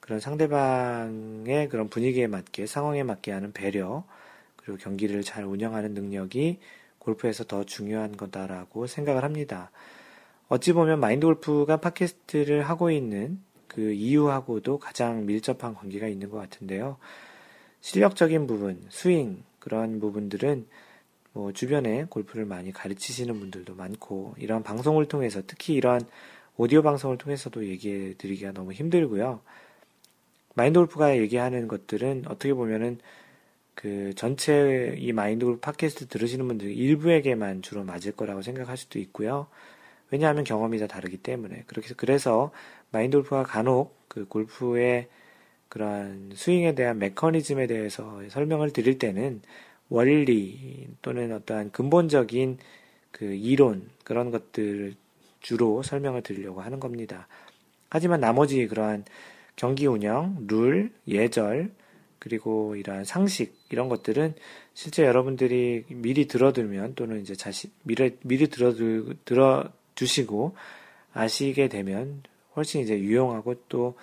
[0.00, 4.04] 그런 상대방의 그런 분위기에 맞게 상황에 맞게 하는 배려
[4.56, 6.58] 그리고 경기를 잘 운영하는 능력이
[6.98, 9.70] 골프에서 더 중요한 거다라고 생각을 합니다.
[10.48, 16.98] 어찌 보면 마인드 골프가 팟캐스트를 하고 있는 그 이유하고도 가장 밀접한 관계가 있는 것 같은데요.
[17.80, 20.66] 실력적인 부분, 스윙 그런 부분들은
[21.36, 26.00] 뭐 주변에 골프를 많이 가르치시는 분들도 많고 이러한 방송을 통해서 특히 이러한
[26.56, 29.40] 오디오 방송을 통해서도 얘기해 드리기가 너무 힘들고요.
[30.54, 32.98] 마인드 골프가 얘기하는 것들은 어떻게 보면은
[33.74, 39.46] 그 전체 이 마인드 골프 팟캐스트 들으시는 분들 일부에게만 주로 맞을 거라고 생각할 수도 있고요.
[40.10, 42.50] 왜냐하면 경험이 다 다르기 때문에 그렇게 그래서
[42.90, 45.08] 마인드 골프가 간혹 그 골프의
[45.68, 49.42] 그러한 스윙에 대한 메커니즘에 대해서 설명을 드릴 때는
[49.88, 52.58] 원리 또는 어떠한 근본적인
[53.12, 54.94] 그 이론 그런 것들을
[55.40, 57.28] 주로 설명을 드리려고 하는 겁니다.
[57.88, 59.04] 하지만 나머지 그러한
[59.54, 61.70] 경기 운영, 룰, 예절,
[62.18, 64.34] 그리고 이러한 상식 이런 것들은
[64.74, 70.54] 실제 여러분들이 미리 들어두면 또는 이제 자신 미리 미리 들어두 들어 주시고
[71.12, 72.22] 아시게 되면
[72.56, 73.96] 훨씬 이제 유용하고 또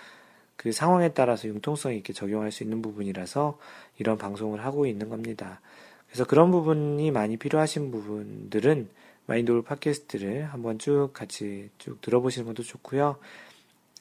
[0.56, 3.58] 그 상황에 따라서 융통성 있게 적용할 수 있는 부분이라서
[3.98, 5.60] 이런 방송을 하고 있는 겁니다.
[6.14, 8.88] 그래서 그런 부분이 많이 필요하신 부분들은
[9.26, 13.16] 마인드홀 팟캐스트를 한번 쭉 같이 쭉 들어보시는 것도 좋고요.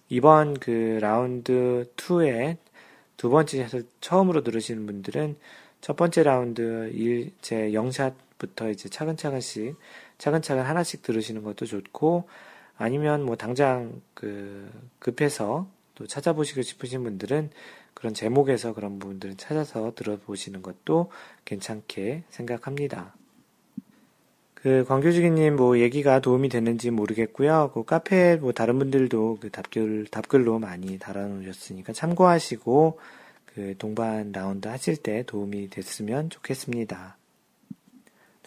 [0.09, 5.37] 이번 그 라운드 2에두 번째 에서 처음으로 들으시는 분들은
[5.81, 9.75] 첫 번째 라운드 1, 제 0샷부터 이제 차근차근씩,
[10.19, 12.29] 차근차근 하나씩 들으시는 것도 좋고,
[12.77, 17.49] 아니면 뭐 당장 그, 급해서 또 찾아보시고 싶으신 분들은
[18.03, 21.09] 그런 제목에서 그런 부분들을 찾아서 들어보시는 것도
[21.45, 23.15] 괜찮게 생각합니다.
[24.53, 27.71] 그 광교주기님 뭐 얘기가 도움이 됐는지 모르겠고요.
[27.73, 32.99] 그 카페 뭐 다른 분들도 그 답글 답글로 많이 달아놓으셨으니까 참고하시고
[33.45, 37.15] 그 동반 라운드 하실 때 도움이 됐으면 좋겠습니다.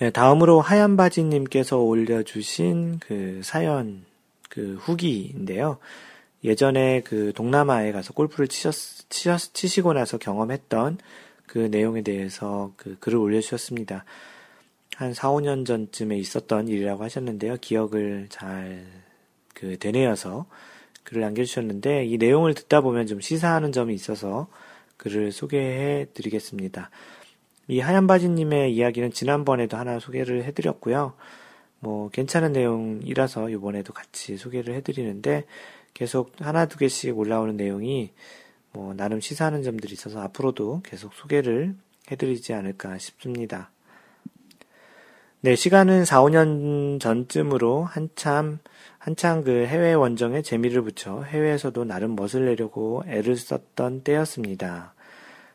[0.01, 4.05] 네, 다음으로 하얀 바지님께서 올려주신 그 사연
[4.51, 5.79] 그 후기인데요.
[6.45, 10.99] 예전에 그 동남아에 가서 골프를 치셨 치시고 나서 경험했던
[11.47, 14.05] 그 내용에 대해서 그 글을 올려주셨습니다.
[14.97, 17.57] 한 4, 5년 전쯤에 있었던 일이라고 하셨는데요.
[17.61, 18.85] 기억을 잘
[19.59, 20.45] 그 되뇌어서
[21.05, 24.49] 글을 남겨주셨는데 이 내용을 듣다 보면 좀 시사하는 점이 있어서
[24.99, 26.91] 글을 소개해 드리겠습니다.
[27.69, 31.15] 이 하얀 바지님의 이야기는 지난번에도 하나 소개를 해드렸고요.
[31.81, 35.45] 뭐 괜찮은 내용이라서 이번에도 같이 소개를 해드리는데
[35.95, 38.11] 계속 하나 두 개씩 올라오는 내용이
[38.77, 41.75] 뭐 나름 시사하는 점들이 있어서 앞으로도 계속 소개를
[42.11, 43.71] 해드리지 않을까 싶습니다.
[45.41, 48.59] 네, 시간은 4, 5년 전쯤으로 한참,
[48.99, 54.93] 한창 그 해외 원정에 재미를 붙여 해외에서도 나름 멋을 내려고 애를 썼던 때였습니다.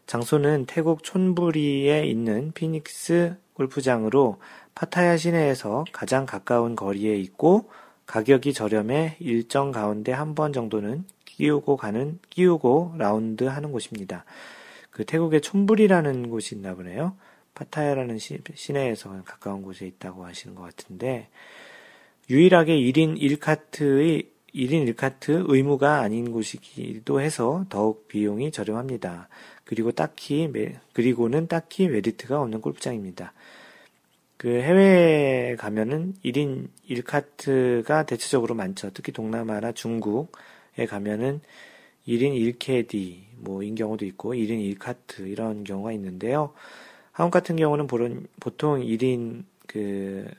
[0.07, 4.39] 장소는 태국 촌부리에 있는 피닉스 골프장으로
[4.73, 7.69] 파타야 시내에서 가장 가까운 거리에 있고
[8.07, 11.03] 가격이 저렴해 일정 가운데 한 번 정도는
[11.41, 14.25] 끼우고 가는, 끼우고 라운드 하는 곳입니다.
[14.91, 17.15] 그 태국의 촌불이라는 곳이 있나 보네요.
[17.55, 21.29] 파타야라는 시, 시내에서 가까운 곳에 있다고 하시는 것 같은데,
[22.29, 29.27] 유일하게 1인 1카트의 1인 1카트 의무가 아닌 곳이기도 해서 더욱 비용이 저렴합니다.
[29.65, 30.49] 그리고 딱히
[30.93, 33.33] 그리고는 딱히 메리트가 없는 골프장입니다.
[34.37, 38.91] 그 해외에 가면은 1인 1카트가 대체적으로 많죠.
[38.93, 40.31] 특히 동남아나 중국,
[40.77, 41.41] 에 가면은
[42.07, 46.53] 1인 1캐디, 뭐인 경우도 있고 1인 1카트 이런 경우가 있는데요.
[47.11, 47.87] 한국 같은 경우는
[48.39, 50.29] 보통 1인 그,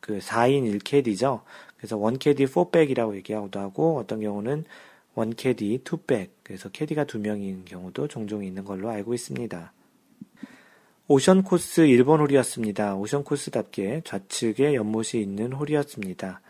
[0.00, 1.42] 그 4인 1캐디죠.
[1.76, 4.64] 그래서 1캐디 4백이라고 얘기하고도 하고 어떤 경우는
[5.14, 9.72] 1캐디 2백, 그래서 캐디가 2명인 경우도 종종 있는 걸로 알고 있습니다.
[11.08, 12.96] 오션 코스 일본 홀이었습니다.
[12.96, 16.40] 오션 코스답게 좌측에 연못이 있는 홀이었습니다.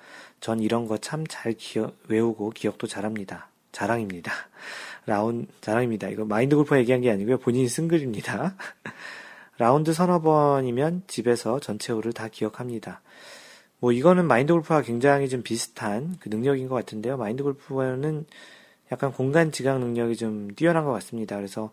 [0.41, 1.55] 전 이런 거 참 잘
[2.09, 3.49] 외우고 기억도 잘합니다.
[3.73, 4.33] 자랑입니다.
[5.07, 6.09] 라운 자랑입니다.
[6.09, 7.39] 이거 마인드 골프 얘기한 게 아니고요.
[7.39, 8.57] 본인이 쓴 글입니다.
[9.59, 13.01] 라운드 서너 번이면 집에서 전체 홀을 다 기억합니다.
[13.81, 17.17] 뭐 이거는 마인드 골프와 굉장히 좀 비슷한 그 능력인 것 같은데요.
[17.19, 18.25] 마인드 골프는
[18.93, 21.37] 약간 공간 지각 능력이 좀 뛰어난 것 같습니다.
[21.37, 21.71] 그래서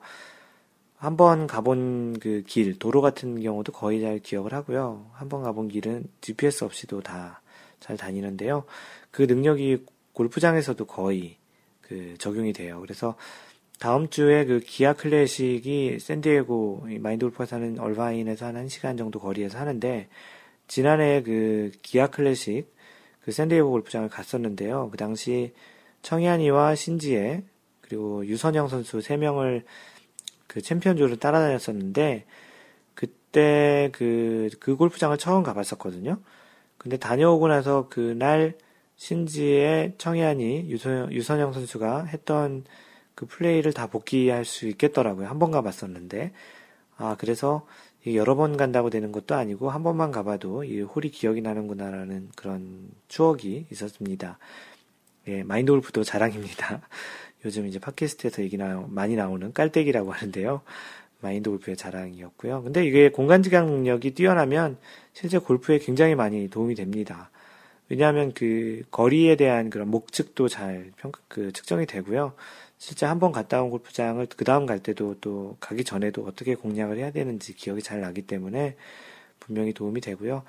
[0.98, 5.10] 한번 가본 그 길, 도로 같은 경우도 거의 잘 기억을 하고요.
[5.14, 7.42] 한번 가본 길은 GPS 없이도 다
[7.80, 8.66] 잘 다니는데요.
[9.12, 11.38] 그 능력이 골프장에서도 거의
[11.82, 12.80] 그 적용이 돼요.
[12.82, 13.16] 그래서
[13.80, 20.08] 다음 주에 그 기아 클래식이 샌디에고 마인드 골프가 사는 얼바인에서 한 1시간 정도 거리에서 하는데
[20.68, 22.74] 지난해 그 기아 클래식
[23.22, 24.90] 그 샌디에고 골프장을 갔었는데요.
[24.92, 25.54] 그 당시
[26.02, 27.44] 청현이와 이 신지혜
[27.82, 29.64] 그리고 유선영 선수 3명을
[30.48, 32.26] 그 챔피언조를 따라다녔었는데
[32.96, 36.18] 그때 그, 그 골프장을 처음 가봤었거든요.
[36.78, 38.56] 근데 다녀오고 나서 그날
[38.96, 42.64] 신지의 청해안이 유선, 유선영 선수가 했던
[43.16, 45.28] 그 플레이를 다 복귀할 수 있겠더라고요.
[45.28, 46.32] 한 번 가봤었는데.
[46.98, 47.66] 아, 그래서
[48.08, 53.68] 여러 번 간다고 되는 것도 아니고 한 번만 가봐도 이 홀이 기억이 나는구나라는 그런 추억이
[53.72, 54.40] 있었습니다.
[55.28, 56.82] 예, 마인드 골프도 자랑입니다.
[57.46, 60.62] 요즘 이제 팟캐스트에서 얘기 나, 많이 나오는 깔때기라고 하는데요.
[61.22, 62.64] 마인드 골프의 자랑이었고요.
[62.64, 64.78] 근데 이게 공간 지각 능력이 뛰어나면
[65.14, 67.32] 실제 골프에 굉장히 많이 도움이 됩니다.
[67.90, 72.34] 왜냐하면 그 거리에 대한 그런 목측도 잘 평가, 그 측정이 되고요.
[72.78, 77.12] 실제 한번 갔다 온 골프장을 그 다음 갈 때도 또 가기 전에도 어떻게 공략을 해야
[77.12, 78.76] 되는지 기억이 잘 나기 때문에
[79.40, 80.44] 분명히 도움이 되고요.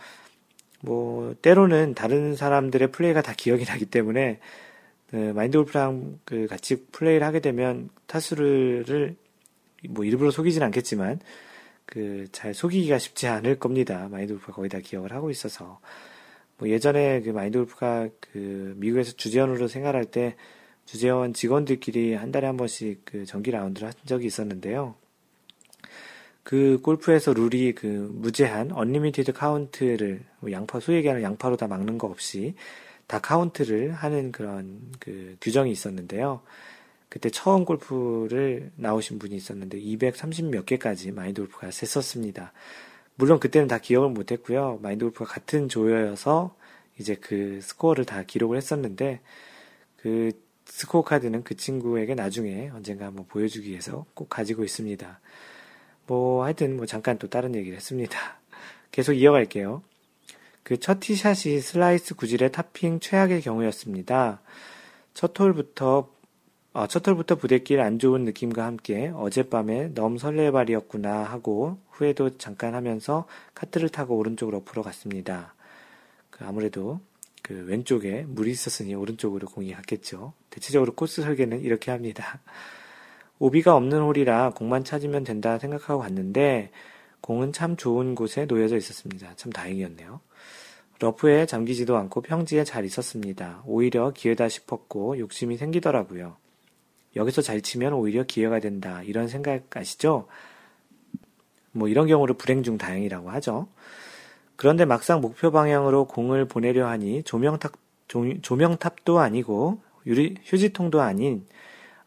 [0.83, 4.41] 뭐 때로는 다른 사람들의 플레이가 다 기억이 나기 때문에
[5.11, 9.17] 그 마인드 골프랑 그 같이 플레이를 하게 되면 타수를
[9.87, 11.21] 뭐 일부러 속이진 않겠지만
[11.87, 14.09] 그 잘 속이기가 쉽지 않을 겁니다.
[14.11, 15.81] 마인드 골프가 거의 다 기억을 하고 있어서
[16.59, 20.35] 뭐 예전에 그 마인드 골프가 그 미국에서 주재원으로 생활할 때
[20.85, 24.95] 주재원 직원들끼리 한 달에 한 번씩 그 정기 라운드를 한 적이 있었는데요.
[26.43, 32.07] 그 골프에서 룰이 그 무제한 언리미티드 카운트를 뭐 양파 소 얘기하는 양파로 다 막는 거
[32.09, 32.55] 없이
[33.07, 36.43] 다 카운트를 하는 그런 그 규정이 있었는데요.
[37.09, 42.53] 그때 처음 골프를 나오신 분이 있었는데 230몇 개까지 마인드 골프가 셌었습니다.
[43.15, 44.79] 물론 그때는 다 기억을 못 했고요.
[44.83, 46.55] 마인드 골프가 같은 조여여서
[47.01, 49.21] 이제 그 스코어를 다 기록을 했었는데
[49.97, 50.33] 그
[50.67, 55.21] 스코어 카드는 그 친구에게 나중에 언젠가 한번 보여주기 위해서 꼭 가지고 있습니다.
[56.07, 58.39] 뭐 하여튼 뭐 잠깐 또 다른 얘기를 했습니다.
[58.93, 59.83] 계속 이어갈게요.
[60.63, 64.43] 그 첫 티샷이 슬라이스 구질의 탑핑 최악의 경우였습니다.
[65.15, 66.11] 첫 홀부터
[66.75, 74.65] 어, 첫털부터부대끼리안 좋은 느낌과 함께 어젯밤에 넘 설레발이었구나 하고 후회도 잠깐 하면서 카트를 타고 오른쪽으로
[74.65, 75.55] 풀어 갔습니다.
[76.31, 77.01] 그 아무래도
[77.43, 80.35] 그 왼쪽에 물이 있었으니 오른쪽으로 공이 갔겠죠.
[80.51, 82.39] 대체적으로 코스 설계는 이렇게 합니다.
[83.39, 86.71] 오비가 없는 홀이라 공만 찾으면 된다 생각하고 갔는데
[87.23, 89.33] 공은 참 좋은 곳에 놓여져 있었습니다.
[89.37, 90.21] 참 다행이었네요.
[91.01, 93.63] 러프에 잠기지도 않고 평지에 잘 있었습니다.
[93.67, 96.37] 오히려 기회다 싶었고 욕심이 생기더라고요.
[97.17, 99.03] 여기서 잘 치면 오히려 기회가 된다.
[99.03, 100.27] 이런 생각 아시죠?
[101.73, 103.69] 뭐 이런 경우를 불행 중 다행이라고 하죠.
[104.57, 107.73] 그런데 막상 목표 방향으로 공을 보내려 하니 조명탑,
[108.09, 108.25] 조,
[108.57, 111.47] 명탑도 아니고 유리, 휴지통도 아닌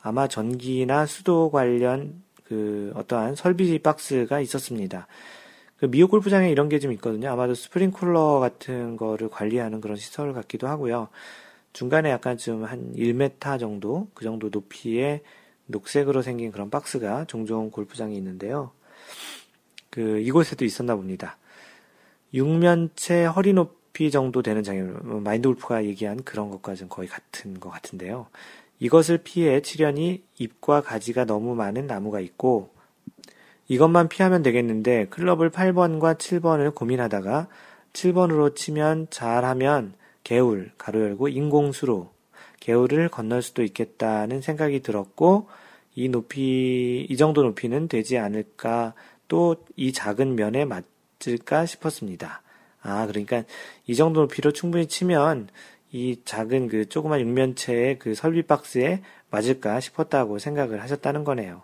[0.02, 5.08] 아마 전기나 수도 관련 그 어떠한 설비 박스가 있었습니다.
[5.78, 7.32] 그 미국 골프장에 이런 게 좀 있거든요.
[7.32, 11.08] 아마도 스프링쿨러 같은 거를 관리하는 그런 시설 같기도 하고요.
[11.74, 15.22] 중간에 약간 좀한 1m 정도, 그 정도 높이의
[15.68, 18.72] 녹색으로 생긴 그런 박스가 종종 골프장에 있는데요.
[19.90, 21.38] 그, 이곳에도 있었나 봅니다.
[22.34, 27.70] 6면체 허리 높이 정도 되는 장애물, 뭐 마인드 골프가 얘기한 그런 것과는 거의 같은 것
[27.70, 28.28] 같은데요.
[28.80, 32.70] 이것을 피해 치련이 잎과 가지가 너무 많은 나무가 있고,
[33.68, 37.48] 이것만 피하면 되겠는데, 클럽을 8번과 7번을 고민하다가,
[37.94, 39.94] 7번으로 치면 잘하면
[40.24, 42.12] 개울, 가로 열고 인공수로
[42.60, 45.48] 개울을 건널 수도 있겠다는 생각이 들었고,
[45.96, 48.94] 이 높이, 이 정도 높이는 되지 않을까,
[49.28, 52.42] 또 이 작은 면에 맞을까 싶었습니다.
[52.84, 53.44] 아, 그러니까
[53.88, 55.48] 이 정도 높이로 충분히 치면
[55.92, 59.02] 이 작은 그 조그만 육면체의 그 설비 박스에
[59.32, 61.64] 맞을까 싶었다고 생각을 하셨다는 거네요.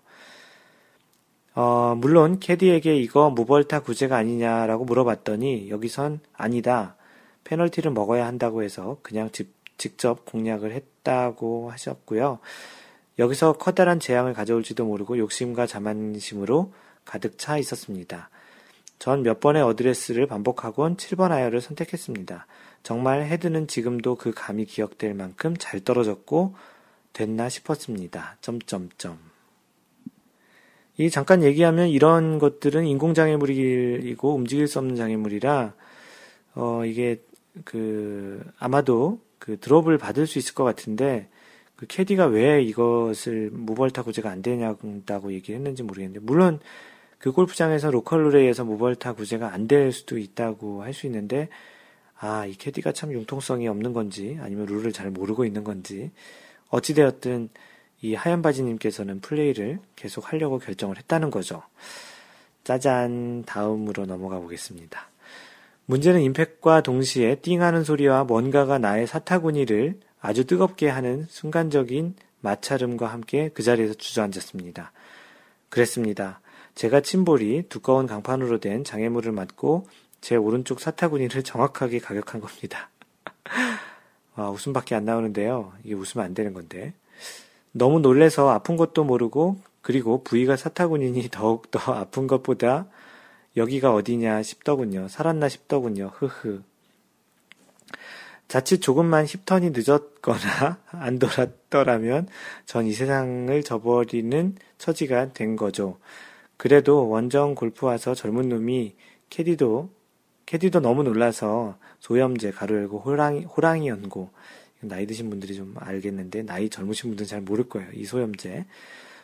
[1.54, 6.96] 어, 물론 캐디에게 이거 무벌타 구제가 아니냐라고 물어봤더니 여기선 아니다.
[7.48, 12.40] 페널티를 먹어야 한다고 해서 그냥 집, 직접 공략을 했다고 하셨고요.
[13.20, 16.74] 여기서 커다란 재앙을 가져올지도 모르고 욕심과 자만심으로
[17.06, 18.30] 가득 차 있었습니다.
[19.00, 22.46] 전 몇 번의 어드레스를 반복하곤 7번 아이어를 선택했습니다.
[22.84, 26.56] 정말 헤드는 지금도 그 감이 기억될 만큼 잘 떨어졌고
[27.14, 28.38] 됐나 싶었습니다.
[28.42, 29.20] 점점점.
[30.98, 35.74] 이 잠깐 얘기하면 이런 것들은 인공장애물이고 움직일 수 없는 장애물이라
[36.56, 37.20] 어 이게
[37.66, 41.28] 그 아마도 그 드롭을 받을 수 있을 것 같은데
[41.76, 44.90] 그 캐디가 왜 이것을 무벌 타구 제가 안 되냐고
[45.32, 46.60] 얘기를 했는지 모르겠는데 물론
[47.20, 51.50] 그 골프장에서 로컬 룰에의해서 무벌타 구제가 안 될 수도 있다고 할 수 있는데
[52.20, 56.12] 아 이 캐디가 참 융통성이 없는 건지 아니면 룰을 잘 모르고 있는 건지
[56.70, 57.50] 어찌되었든
[58.02, 61.64] 이 하얀 바지님께서는 플레이를 계속 하려고 결정을 했다는 거죠.
[62.64, 65.10] 짜잔 다음으로 넘어가 보겠습니다.
[65.90, 73.64] 문제는 임팩과 동시에 띵하는 소리와 뭔가가 나의 사타구니를 아주 뜨겁게 하는 순간적인 마찰음과 함께 그
[73.64, 74.92] 자리에서 주저앉았습니다.
[75.70, 76.42] 그랬습니다.
[76.76, 79.88] 제가 침볼이 두꺼운 강판으로 된 장애물을 맞고
[80.20, 82.90] 제 오른쪽 사타구니를 정확하게 가격한 겁니다.
[84.36, 85.72] 아, 웃음밖에 안 나오는데요.
[85.86, 86.94] 이게 웃으면 안 되는 건데.
[87.72, 92.88] 너무 놀래서 아픈 것도 모르고 그리고 부위가 사타구니니 더욱더 아픈 것보다
[93.58, 95.08] 여기가 어디냐 싶더군요.
[95.10, 96.12] 살았나 싶더군요.
[96.14, 96.62] 흐흐.
[98.48, 102.30] 자칫 조금만 힙턴이 늦었거나 안 돌았더라면
[102.66, 105.98] 전 이 세상을 저버리는 처지가 된 거죠.
[106.56, 108.96] 그래도 원정 골프 와서 젊은 놈이
[109.32, 109.90] 캐디도
[110.46, 114.30] 캐디도 너무 놀라서 소염제 가루 열고 호랑이 호랑이 연고
[114.80, 117.90] 나이 드신 분들이 좀 알겠는데 나이 젊으신 분들은 잘 모를 거예요.
[117.94, 118.66] 이 소염제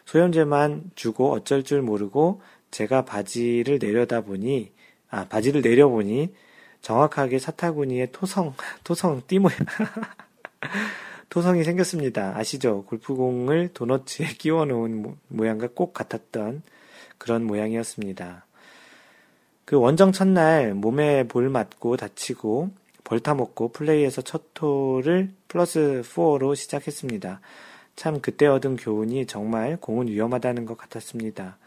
[0.05, 2.41] 소염제만 주고 어쩔 줄 모르고
[2.73, 4.73] 제가 바지를 내려다 보니,
[5.09, 6.33] 아, 바지를 내려보니
[6.81, 8.53] 정확하게 사타구니에 토성,
[8.83, 9.57] 토성, 띠모양,
[11.29, 12.33] 토성이 생겼습니다.
[12.35, 12.83] 아시죠?
[12.85, 16.63] 골프공을 도너츠에 끼워 놓은 모양과 꼭 같았던
[17.17, 18.45] 그런 모양이었습니다.
[19.65, 22.69] 그 원정 첫날 몸에 볼 맞고 다치고
[23.05, 27.39] 벌타먹고 플레이에서 첫 토를 플러스 4로 시작했습니다.
[27.95, 31.57] 참 그때 얻은 교훈이 정말 공은 위험하다는 것 같았습니다.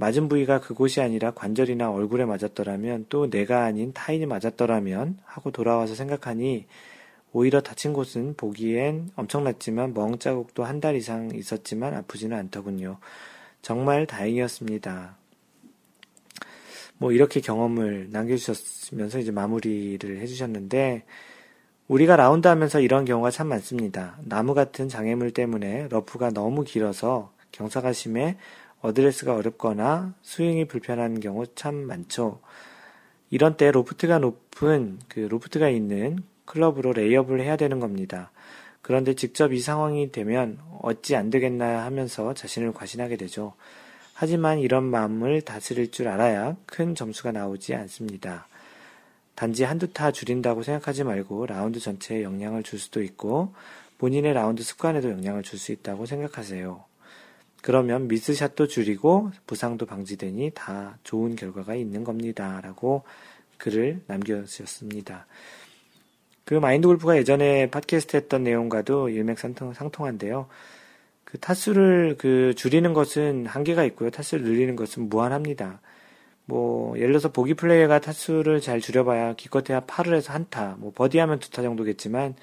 [0.00, 6.66] 맞은 부위가 그곳이 아니라 관절이나 얼굴에 맞았더라면 또 내가 아닌 타인이 맞았더라면 하고 돌아와서 생각하니
[7.32, 12.98] 오히려 다친 곳은 보기엔 엄청났지만 멍 자국도 한 달 이상 있었지만 아프지는 않더군요.
[13.60, 15.16] 정말 다행이었습니다.
[16.98, 21.02] 뭐 이렇게 경험을 남겨주셨면서 으 이제 마무리를 해주셨는데
[21.88, 24.16] 우리가 라운드 하면서 이런 경우가 참 많습니다.
[24.22, 28.36] 나무 같은 장애물 때문에 러프가 너무 길어서 경사가 심해
[28.80, 32.40] 어드레스가 어렵거나 스윙이 불편한 경우 참 많죠.
[33.30, 38.30] 이런 때 로프트가 높은 그 로프트가 있는 클럽으로 레이업을 해야 되는 겁니다.
[38.80, 43.54] 그런데 직접 이 상황이 되면 어찌 안 되겠나 하면서 자신을 과신하게 되죠.
[44.14, 48.48] 하지만 이런 마음을 다스릴 줄 알아야 큰 점수가 나오지 않습니다.
[49.34, 53.54] 단지 한두 타 줄인다고 생각하지 말고 라운드 전체에 영향을 줄 수도 있고
[53.98, 56.84] 본인의 라운드 습관에도 영향을 줄 수 있다고 생각하세요.
[57.62, 62.60] 그러면 미스샷도 줄이고 부상도 방지되니 다 좋은 결과가 있는 겁니다.
[62.62, 63.02] 라고
[63.58, 65.26] 글을 남겨주셨습니다.
[66.44, 70.46] 그 마인드 골프가 예전에 팟캐스트 했던 내용과도 일맥상통한데요.
[71.24, 74.08] 그 타수를 그 줄이는 것은 한계가 있고요.
[74.10, 75.80] 타수를 늘리는 것은 무한합니다.
[76.46, 81.60] 뭐 예를 들어서 보기 플레이가 타수를 잘 줄여봐야 기껏해야 팔을 해서 한타, 뭐 버디하면 두타
[81.60, 82.34] 정도겠지만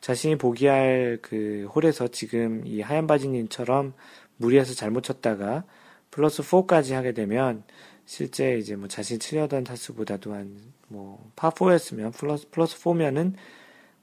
[0.00, 3.92] 자신이 보기할 그 홀에서 지금 이 하얀 바지님처럼
[4.36, 5.64] 무리해서 잘못 쳤다가
[6.10, 7.62] 플러스 4까지 하게 되면
[8.06, 13.34] 실제 이제 뭐 자신이 치려던 타수보다도 한뭐 파4였으면 플러스 플러스 4면은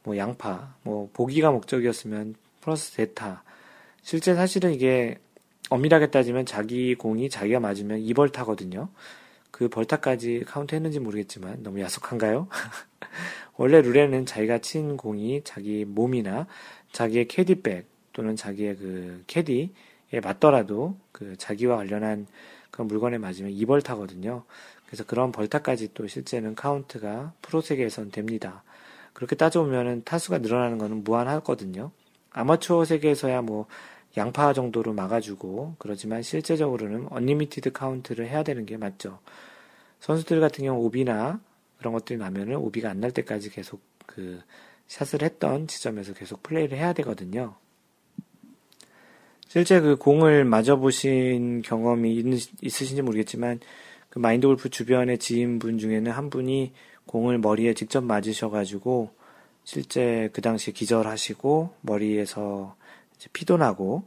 [0.04, 3.44] 뭐 양파, 뭐 보기가 목적이었으면 플러스 대타.
[4.02, 5.20] 실제 사실은 이게
[5.70, 8.90] 엄밀하게 따지면 자기 공이 자기가 맞으면 이벌타거든요.
[9.52, 12.48] 그 벌타까지 카운트 했는지 모르겠지만 너무 야속한가요?
[13.58, 16.48] 원래 룰에는 자기가 친 공이 자기 몸이나
[16.94, 19.72] 자기의 캐디백 또는 자기의 그 캐디
[20.14, 22.28] 예, 맞더라도 그 자기와 관련한
[22.70, 24.44] 그런 물건에 맞으면 2벌타거든요.
[24.86, 28.64] 그래서 그런 벌타까지 또 실제는 카운트가 프로 세계에선 됩니다.
[29.14, 31.92] 그렇게 따져보면은 타수가 늘어나는 것은 무한하거든요.
[32.32, 33.68] 아마추어 세계에서야 뭐
[34.18, 39.20] 양파 정도로 막아주고 그러지만 실제적으로는 언리미티드 카운트를 해야 되는 게 맞죠.
[40.02, 41.40] 선수들 같은 경우 오비나
[41.80, 44.42] 그런 것들이 나면은 오비가 안 날 때까지 계속 그
[44.88, 47.56] 샷을 했던 지점에서 계속 플레이를 해야 되거든요.
[49.54, 52.26] 실제 그 공을 맞아보신 경험이 있,
[52.64, 53.60] 있 으신지 모르겠지만
[54.10, 56.72] 그 마인드 골프 주변의 지인분 중에는 한 분이
[57.06, 59.12] 공을 머리에 직접 맞으셔가지고
[59.66, 62.78] 실제 그 당시 기절하시고 머리에서
[63.34, 64.04] 피도 나고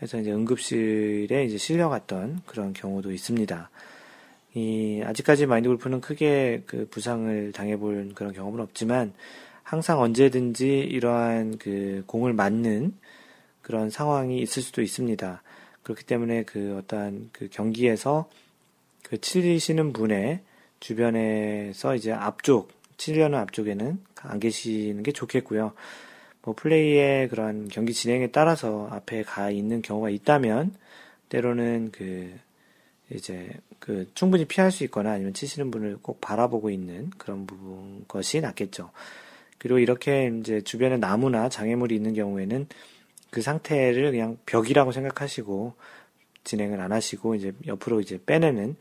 [0.00, 3.70] 해서 이제 응급실에 이제 실려갔던 그런 경우도 있습니다.
[4.54, 9.12] 이 아직까지 마인드 골프는 크게 그 부상을 당해본 그런 경험은 없지만
[9.62, 12.94] 항상 언제든지 이러한 그 공을 맞는
[13.68, 15.42] 그런 상황이 있을 수도 있습니다.
[15.82, 18.26] 그렇기 때문에 그어떤그 그 경기에서
[19.02, 20.40] 그 치르시는 분의
[20.80, 25.72] 주변에서 이제 앞쪽, 치려는 앞쪽에는 안 계시는 게 좋겠고요.
[26.40, 30.74] 뭐 플레이의 그런 경기 진행에 따라서 앞에 가 있는 경우가 있다면
[31.28, 32.34] 때로는 그
[33.12, 38.40] 이제 그 충분히 피할 수 있거나 아니면 치시는 분을 꼭 바라보고 있는 그런 부분 것이
[38.40, 38.92] 낫겠죠.
[39.58, 42.66] 그리고 이렇게 이제 주변에 나무나 장애물이 있는 경우에는
[43.30, 45.74] 그 상태를 그냥 벽이라고 생각하시고
[46.44, 48.76] 진행을 안 하시고 이제 옆으로 이제 빼내는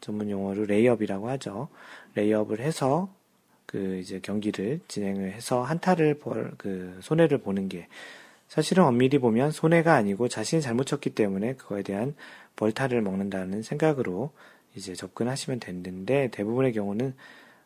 [0.00, 1.68] 전문 용어로 레이업이라고 하죠.
[2.14, 3.12] 레이업을 해서
[3.66, 7.88] 그 이제 경기를 진행을 해서 한타를 벌 그 손해를 보는 게
[8.48, 12.14] 사실은 엄밀히 보면 손해가 아니고 자신이 잘못 쳤기 때문에 그거에 대한
[12.56, 14.32] 벌타를 먹는다는 생각으로
[14.74, 17.14] 이제 접근하시면 되는데 대부분의 경우는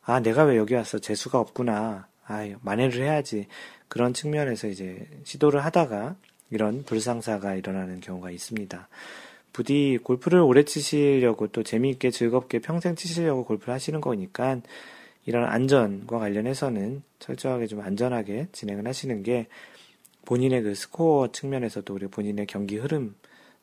[0.04, 3.46] 아 내가 왜 여기 왔어 재수가 없구나 아 만회를 해야지
[3.92, 6.16] 그런 측면에서 이제 시도를 하다가
[6.48, 8.88] 이런 불상사가 일어나는 경우가 있습니다.
[9.52, 14.62] 부디 골프를 오래 치시려고 또 재미있게 즐겁게 평생 치시려고 골프를 하시는 거니까
[15.26, 19.46] 이런 안전과 관련해서는 철저하게 좀 안전하게 진행을 하시는 게
[20.24, 23.14] 본인의 그 스코어 측면에서도 우리 본인의 경기 흐름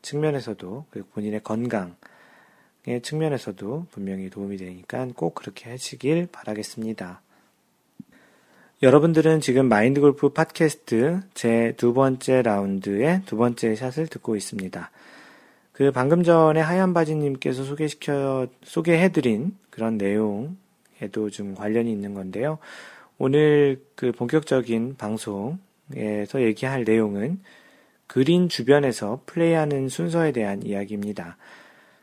[0.02, 1.90] 측면에서도 그리고 본인의 건강의
[3.02, 7.20] 측면에서도 분명히 도움이 되니까 꼭 그렇게 하시길 바라겠습니다.
[8.82, 14.90] 여러분들은 지금 마인드 골프 팟캐스트 제 두 번째 라운드의 두 번째 샷을 듣고 있습니다.
[15.72, 22.56] 그 방금 전에 하얀 바지님께서 소개시켜, 소개해드린 그런 내용에도 좀 관련이 있는 건데요.
[23.18, 27.38] 오늘 그 본격적인 방송에서 얘기할 내용은
[28.06, 31.36] 그린 주변에서 플레이하는 순서에 대한 이야기입니다.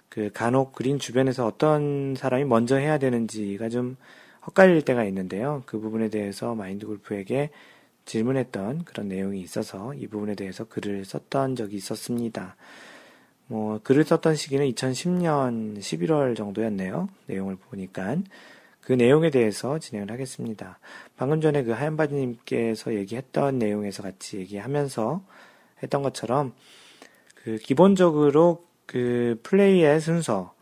[0.09, 3.97] 그 간혹 그린 주변에서 어떤 사람이 먼저 해야 되는지가 좀
[4.48, 5.62] 헛갈릴 때가 있는데요.
[5.66, 7.52] 그 부분에 대해서 마인드 골프에게
[8.06, 12.56] 질문했던 그런 내용이 있어서 이 부분에 대해서 글을 썼던 적이 있었습니다.
[13.48, 17.10] 뭐, 글을 썼던 시기는 2010년 11월 정도였네요.
[17.28, 18.16] 내용을 보니까.
[18.82, 20.80] 그 내용에 대해서 진행을 하겠습니다.
[21.18, 25.22] 방금 전에 그 하얀바지님께서 얘기했던 내용에서 같이 얘기하면서
[25.84, 26.54] 했던 것처럼,
[27.36, 30.56] 그, 기본적으로 그 플레이의 순서,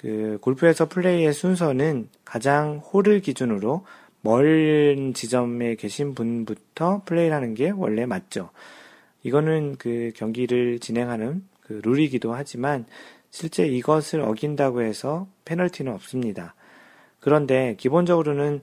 [0.00, 3.84] 그 골프에서 플레이의 순서는 가장 홀을 기준으로
[4.22, 8.48] 멀 지점에 계신 분부터 플레이를 하는 게 원래 맞죠.
[9.24, 12.86] 이거는 그 경기를 진행하는 그 룰이기도 하지만
[13.30, 16.54] 실제 이것을 어긴다고 해서 페널티는 없습니다.
[17.20, 18.62] 그런데 기본적으로는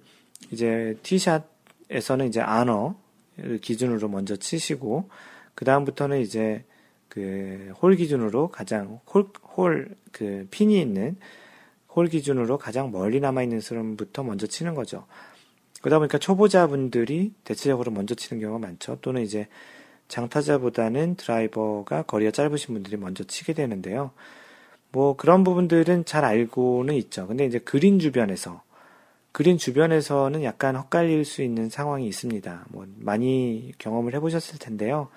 [0.49, 2.95] 이제 티샷에서는 이제 안어
[3.61, 5.07] 기준으로 먼저 치시고
[5.53, 6.63] 그 다음부터는 이제
[7.11, 9.27] 그홀 기준으로 가장 홀
[9.57, 11.15] 홀 그 핀이 있는
[11.95, 15.05] 홀 기준으로 가장 멀리 남아 있는 사람부터 먼저 치는 거죠.
[15.81, 18.97] 그러다 보니까 초보자분들이 대체적으로 먼저 치는 경우가 많죠.
[19.01, 19.47] 또는 이제
[20.07, 24.09] 장타자보다는 드라이버가 거리가 짧으신 분들이 먼저 치게 되는데요.
[24.91, 27.27] 뭐 그런 부분들은 잘 알고는 있죠.
[27.27, 28.63] 근데 이제 그린 주변에서
[29.31, 32.65] 그린 주변에서는 약간 헛갈릴 수 있는 상황이 있습니다.
[32.69, 35.09] 뭐 많이 경험을 해보셨을 텐데요.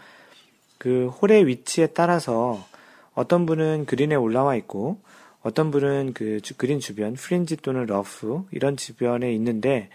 [0.81, 2.67] 그 홀의 위치에 따라서
[3.13, 4.99] 어떤 분은 그린에 올라와 있고
[5.43, 9.89] 어떤 분은 그 주, 그린 주변 프린지 또는 러프 이런 주변에 있는데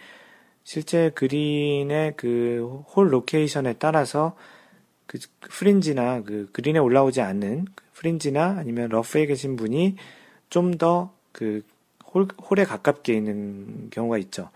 [0.64, 2.46] 실제 그린의 그
[2.96, 4.36] 홀 로케이션에 따라서
[5.08, 5.18] 그
[5.50, 9.98] 프린지나 그 그린에 올라오지 않는 그 프린지나 아니면 러프에 계신 분이
[10.50, 11.64] 좀 더 그
[12.14, 14.50] 홀에 가깝게 있는 경우가 있죠.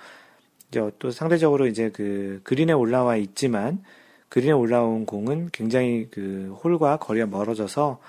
[0.69, 3.83] 이제 또 상대적으로 이제 그 그린에 올라와 있지만
[4.29, 7.99] 그린에 올라온 공은 굉장히 그 홀과 거리가 멀어져서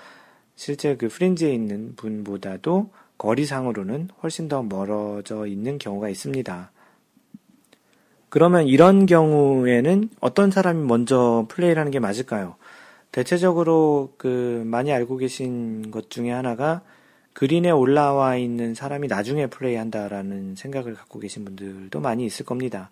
[0.55, 6.71] 실제 그 프린지에 있는 분보다도 거리상으로는 훨씬 더 멀어져 있는 경우가 있습니다.
[8.29, 12.55] 그러면 이런 경우에는 어떤 사람이 먼저 플레이를 하는 게 맞을까요?
[13.11, 16.81] 대체적으로 그 많이 알고 계신 것 중에 하나가
[17.33, 22.89] 그린에 올라와 있는 사람이 나중에 플레이한다라는 생각을 갖고 계신 분들도 많이 있을 겁니다.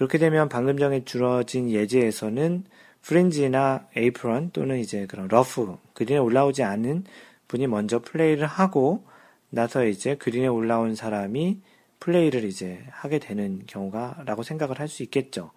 [0.00, 2.64] 그렇게 되면 방금 전에 줄어진 예제에서는
[3.02, 7.04] 프린지나 에이프런 또는 이제 그런 러프 그린에 올라오지 않은
[7.48, 9.04] 분이 먼저 플레이를 하고
[9.50, 11.60] 나서 이제 그린에 올라온 사람이
[12.00, 15.50] 플레이를 이제 하게 되는 경우가라고 생각을 할 수 있겠죠.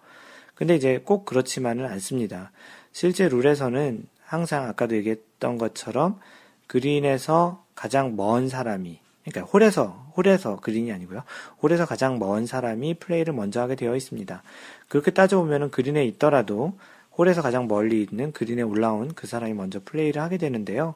[0.54, 2.52] 근데 이제 꼭 그렇지만은 않습니다.
[2.92, 6.20] 실제 룰에서는 항상 아까도 얘기했던 것처럼
[6.66, 11.22] 그린에서 가장 먼 사람이 그러니까 홀에서 홀에서 그린이 아니고요.
[11.62, 14.42] 홀에서 가장 먼 사람이 플레이를 먼저 하게 되어 있습니다.
[14.88, 16.74] 그렇게 따져보면은 그린에 있더라도
[17.16, 20.94] 홀에서 가장 멀리 있는 그린에 올라온 그 사람이 먼저 플레이를 하게 되는데요.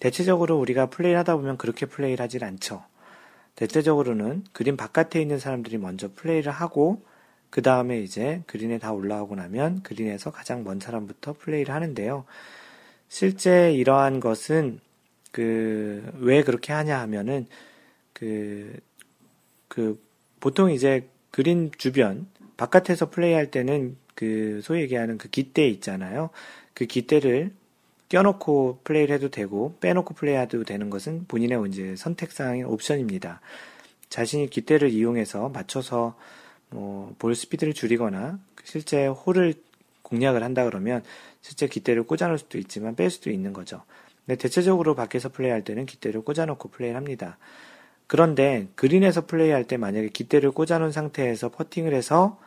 [0.00, 2.82] 대체적으로 우리가 플레이를 하다 보면 그렇게 플레이를 하질 않죠.
[3.54, 7.02] 대체적으로는 그린 바깥에 있는 사람들이 먼저 플레이를 하고
[7.50, 12.24] 그 다음에 이제 그린에 다 올라오고 나면 그린에서 가장 먼 사람부터 플레이를 하는데요.
[13.08, 14.80] 실제 이러한 것은
[15.32, 17.46] 그왜 그렇게 하냐 하면은
[18.12, 18.78] 그그
[19.66, 20.02] 그
[20.38, 22.26] 보통 이제 그린 주변
[22.58, 26.30] 바깥에서 플레이할 때는 그 소위 얘기하는 그기대 있잖아요.
[26.74, 27.52] 그기대를
[28.10, 33.40] 껴놓고 플레이를 해도 되고 빼놓고 플레이해도 되는 것은 본인의 이제 선택사항인 옵션입니다.
[34.10, 36.16] 자신이 기대를 이용해서 맞춰서
[36.70, 39.54] 뭐 볼 스피드를 줄이거나 실제 홀을
[40.02, 41.02] 공략을 한다 그러면
[41.42, 43.82] 실제 기대를 꽂아놓을 수도 있지만 뺄 수도 있는 거죠.
[44.24, 47.38] 근 네, 대체적으로 밖에서 플레이할 때는 기대를 꽂아놓고 플레이를 합니다.
[48.06, 52.38] 그런데 그린에서 플레이할 때 만약에 기대를 꽂아놓은 상태에서 퍼팅을 해서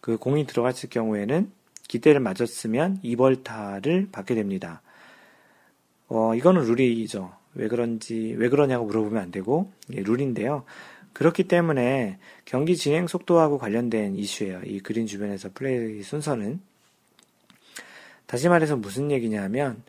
[0.00, 1.52] 그 공이 들어갔을 경우에는
[1.86, 4.82] 기대를 맞았으면 2벌타를 받게 됩니다.
[6.08, 7.32] 어, 이거는 룰이죠.
[7.54, 10.64] 왜 그런지, 왜 그러냐고 물어보면 안 되고, 예, 룰인데요.
[11.12, 14.62] 그렇기 때문에 경기 진행 속도하고 관련된 이슈예요.
[14.64, 16.60] 이 그린 주변에서 플레이 순서는.
[18.26, 19.82] 다시 말해서 무슨 얘기냐면, 하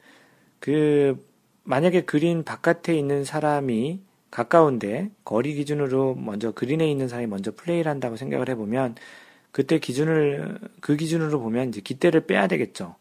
[0.59, 1.19] 그,
[1.64, 4.01] 만약에 그린 바깥에 있는 사람이
[4.32, 8.95] 가까운데 거리 기준으로 먼저 그린에 있는 사람이 먼저 플레이를 한다고 생각을 해보면
[9.51, 12.95] 그때 기준을 그 기준으로 보면 이제 기대를 빼야 되겠죠.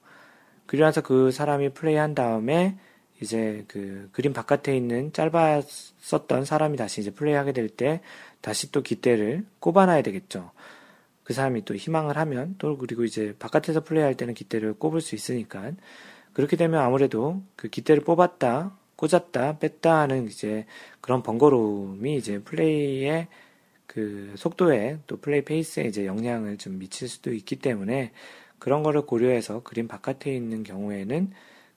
[0.66, 2.76] 그래서 그 사람이 플레이한 다음에
[3.22, 8.00] 이제 그 그림 바깥에 있는 짧았었던 사람이 다시 이제 플레이하게 될 때
[8.40, 10.50] 다시 또 기대를 꼽아놔야 되겠죠.
[11.22, 15.72] 그 사람이 또 희망을 하면 또 그리고 이제 바깥에서 플레이할 때는 기대를 꼽을 수 있으니까
[16.32, 20.66] 그렇게 되면 아무래도 그기대를 뽑았다, 꽂았다, 뺐다 하는 이제
[21.00, 28.12] 그런 번거로움이 이제 플레이에그 속도에 또 플레이 페이스에 이제 영향을 좀 미칠 수도 있기 때문에
[28.58, 31.32] 그런 거를 고려해서 그림 바깥에 있는 경우에는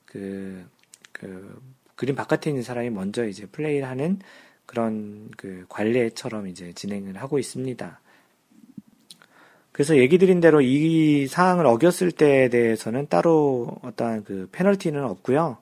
[0.05, 0.63] 그,
[1.11, 1.61] 그,
[1.95, 4.19] 그림 바깥에 있는 사람이 먼저 이제 플레이를 하는
[4.65, 8.01] 그런 그 관례처럼 이제 진행을 하고 있습니다.
[9.73, 15.57] 그래서 얘기 드린 대로 이 사항을 어겼을 때에 대해서는 따로 어떤그 페널티는 없고요.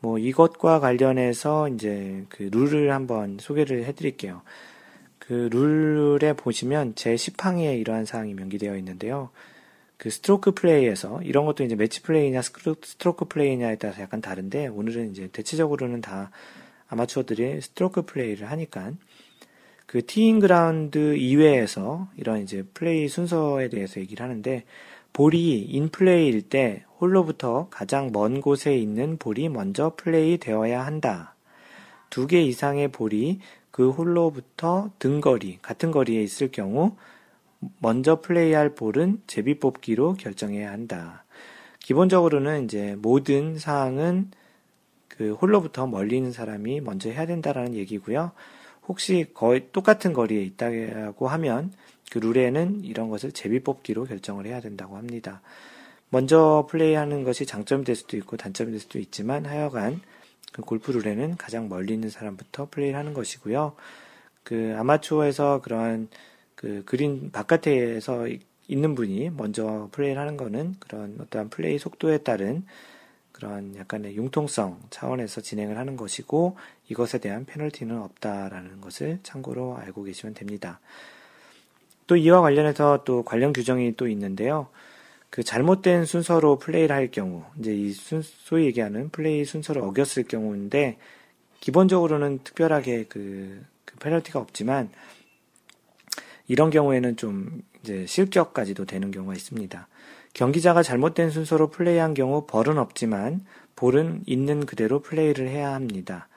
[0.00, 4.42] 뭐 이것과 관련해서 이제 그 룰을 한번 소개를 해드릴게요.
[5.20, 9.30] 그 룰에 보시면 제 10항에 이러한 사항이 명기되어 있는데요.
[9.96, 15.28] 그 스트로크 플레이에서 이런 것도 이제 매치 플레이냐 스트로크 플레이냐에 따라서 약간 다른데 오늘은 이제
[15.32, 16.30] 대체적으로는 다
[16.88, 18.90] 아마추어들이 스트로크 플레이를 하니까
[19.86, 24.64] 그 티잉 그라운드 이외에서 이런 이제 플레이 순서에 대해서 얘기를 하는데
[25.12, 31.34] 볼이 인플레이일 때 홀로부터 가장 먼 곳에 있는 볼이 먼저 플레이 되어야 한다.
[32.10, 33.40] 두 개 이상의 볼이
[33.70, 36.96] 그 홀로부터 등거리, 같은 거리에 있을 경우
[37.78, 41.24] 먼저 플레이할 볼은 제비 뽑기로 결정해야 한다.
[41.80, 44.30] 기본적으로는 이제 모든 사항은
[45.08, 48.32] 그 홀로부터 멀리 있는 사람이 먼저 해야 된다라는 얘기고요.
[48.88, 51.72] 혹시 거의 똑같은 거리에 있다고 하면
[52.10, 55.40] 그 룰에는 이런 것을 제비뽑기로 결정을 해야 된다고 합니다.
[56.08, 60.00] 먼저 플레이하는 것이 장점이 될 수도 있고 단점이 될 수도 있지만 하여간
[60.52, 63.74] 그 골프 룰에는 가장 멀리 있는 사람부터 플레이를 하는 것이고요.
[64.44, 66.08] 그 아마추어에서 그러한
[66.54, 68.28] 그 그린 바깥에서
[68.68, 72.64] 있는 분이 먼저 플레이를 하는 거는 그런 어떠한 플레이 속도에 따른
[73.36, 76.56] 그런 약간의 융통성 차원에서 진행을 하는 것이고
[76.88, 80.80] 이것에 대한 페널티는 없다라는 것을 참고로 알고 계시면 됩니다.
[82.06, 84.68] 또 이와 관련해서 또 관련 규정이 또 있는데요.
[85.28, 90.98] 그 잘못된 순서로 플레이를 할 경우, 이제 이 순, 서 얘기하는 플레이 순서를 어겼을 경우인데,
[91.58, 94.88] 기본적으로는 특별하게 그, 그 페널티가 없지만,
[96.46, 99.88] 이런 경우에는 좀 이제 실격까지도 되는 경우가 있습니다.
[100.36, 106.28] 경기자가 잘못된 순서로 플레이한 경우 벌은 없지만 볼은 있는 그대로 플레이를 해야 합니다.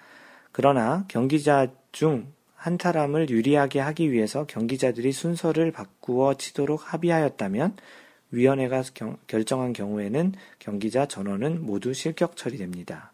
[0.52, 2.28] 그러나 경기자 중
[2.62, 7.78] 한 사람을 유리하게 하기 위해서 경기자들이 순서를 바꾸어 치도록 합의하였다면
[8.32, 13.14] 위원회가 경, 결정한 경우에는 경기자 전원은 모두 실격 처리됩니다.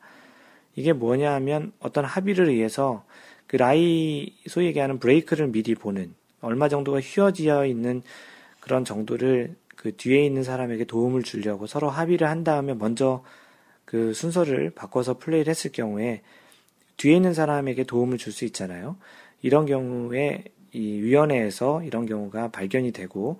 [0.75, 3.05] 이게 뭐냐 하면 어떤 합의를 의해서
[3.45, 8.01] 그 라이 소위 얘기하는 브레이크를 미리 보는 얼마 정도가 휘어지어 있는
[8.61, 9.53] 그런 정도를
[9.85, 13.23] 그 뒤에 있는 사람에게 도움을 주려고 서로 합의를 한 다음에 먼저
[13.85, 16.23] 그 순서를 바꿔서 플레이를 했을 경우에
[16.97, 18.97] 뒤에 있는 사람에게 도움을 줄 수 있잖아요.
[19.43, 23.39] 이런 경우에 이 위원회에서 이런 경우가 발견이 되고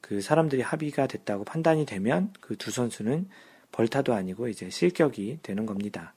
[0.00, 3.28] 그 사람들이 합의가 됐다고 판단이 되면 그 두 선수는
[3.72, 6.14] 벌타도 아니고 이제 실격이 되는 겁니다.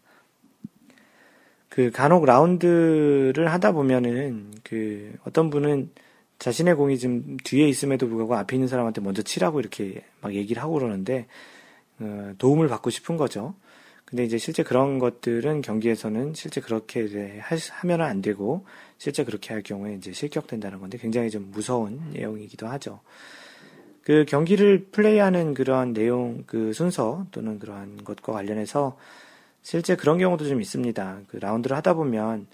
[1.69, 5.89] 그 간혹 라운드를 하다 보면은 그 어떤 분은
[6.39, 10.73] 자신의 공이 지금 뒤에 있음에도 불구하고 앞에 있는 사람한테 먼저 치라고 이렇게 막 얘기를 하고
[10.73, 11.27] 그러는데
[11.99, 13.55] 어, 도움을 받고 싶은 거죠.
[14.03, 17.39] 근데 이제 실제 그런 것들은 경기에서는 실제 그렇게 이제
[17.79, 18.65] 하면안 되고
[18.97, 22.99] 실제 그렇게 할 경우에 이제 실격된다는 건데 굉장히 좀 무서운 내용이기도 하죠.
[24.03, 28.97] 그 경기를 플레이하는 그러한 내용 그 순서 또는 그러한 것과 관련해서
[29.63, 31.21] 실제 그런 경우도 좀 있습니다.
[31.27, 32.45] 그 라운드를 하다 보면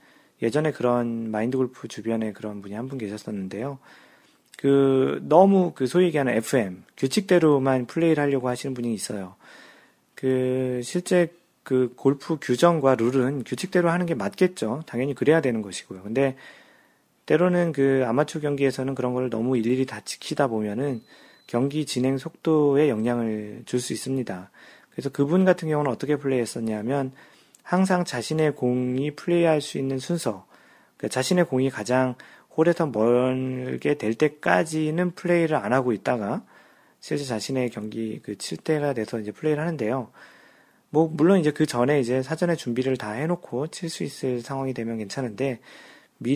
[0.42, 3.80] 예전에 그런 마인드 골프 주변에 그런 분이 한 분 계셨었는데요.
[4.58, 9.36] 그 너무 그 소위 얘기하는 FM 규칙대로만 플레이를 하려고 하시는 분이 있어요.
[10.16, 14.84] 그 실제 그 골프 규정과 룰은 규칙대로 하는 게 맞겠죠.
[14.86, 16.04] 당연히 그래야 되는 것이고요.
[16.04, 16.36] 근데
[17.26, 21.02] 때로는 그 아마추어 경기에서는 그런 걸 너무 일일이 다 지키다 보면은
[21.48, 24.50] 경기 진행 속도에 영향을 줄 수 있습니다.
[24.92, 27.12] 그래서 그분 같은 경우는 어떻게 플레이했었냐면
[27.72, 30.46] 항상 자신의 공이 플레이할 수 있는 순서,
[30.98, 32.16] 그러니까 자신의 공이 가장
[32.58, 36.44] 홀에서 멀게 될 때까지는 플레이를 안 하고 있다가
[37.00, 40.12] 실제 자신의 경기 그칠 때가 돼서 이제 플레이를 하는데요.
[40.90, 44.98] 뭐 물론 이제 그 전에 이제 사전에 준비를 다 해놓고 칠 수 있을 상황이 되면
[44.98, 45.62] 괜찮은데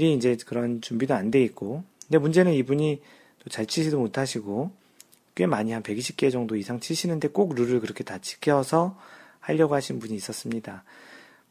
[0.03, 3.02] 미리 이제 그런 준비도 안 돼 있고 근데 문제는 이분이
[3.40, 4.72] 또잘 치지도 못하시고
[5.36, 8.98] 꽤 많이 한 120개 정도 이상 치시는데 꼭 룰을 그렇게 다 지켜서
[9.41, 10.86] 하려고 하신 분이 있었습니다.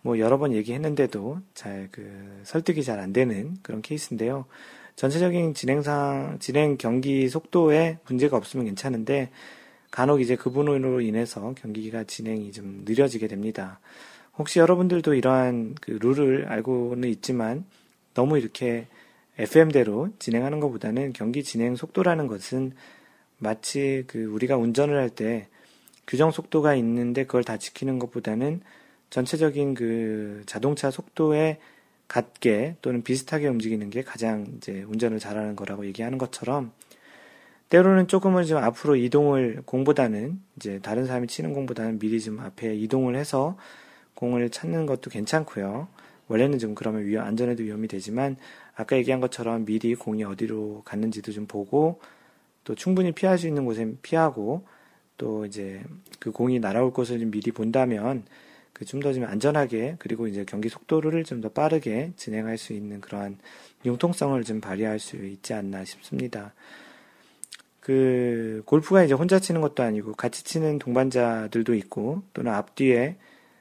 [0.05, 4.45] 뭐 여러 번 얘기했는데도 잘 그 설득이 잘 안 되는 그런 케이스인데요.
[4.97, 9.31] 전체적인 진행상 진행 경기 속도에 문제가 없으면 괜찮은데
[9.91, 13.81] 간혹 이제 그분으로 인해서 경기가 진행이 좀 느려지게 됩니다.
[14.37, 17.65] 혹시 여러분들도 이러한 그 룰을 알고는 있지만
[18.13, 18.87] 너무 이렇게
[19.39, 22.73] FM대로 진행하는 것보다는 경기 진행 속도라는 것은
[23.55, 25.49] 마치 그 우리가 운전을 할 때
[26.07, 28.61] 규정 속도가 있는데 그걸 다 지키는 것보다는
[29.15, 31.59] 전체적인 그 자동차 속도에
[32.09, 36.73] 같게 또는 비슷하게 움직이는 게 가장 이제 운전을 잘하는 거라고 얘기하는 것처럼
[37.69, 43.15] 때로는 조금은 좀 앞으로 이동을 공보다는 이제 다른 사람이 치는 공보다는 미리 좀 앞에 이동을
[43.15, 43.57] 해서
[44.15, 45.87] 공을 찾는 것도 괜찮고요.
[46.27, 48.37] 원래는 좀 그러면 위험, 안전에도 위험이 되지만
[48.75, 52.01] 아까 얘기한 것처럼 미리 공이 어디로 갔는지도 좀 보고
[52.65, 54.67] 또 충분히 피할 수 있는 곳에 피하고
[55.19, 55.85] 또 이제
[56.19, 58.25] 그 공이 날아올 곳을 좀 미리 본다면
[58.75, 63.37] 그좀더좀 안전하게 그리고 이제 경기 속도를 좀 더 빠르게 진행할 수 있는 그러한
[63.85, 66.55] 융통성을 좀 발휘할 수 있지 않나 싶습니다.
[67.81, 73.17] 그 골프가 이제 혼자 치는 것도 아니고 같이 치는 동반자들도 있고 또는 앞뒤에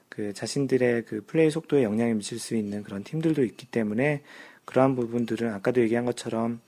[0.08, 4.22] 그 자신들의 그 플레이 속도에 영향을 미칠 수 있는 그런 팀들도 있기 때문에
[4.64, 6.62] 그러한 부분들은 아까도 얘기한 것처럼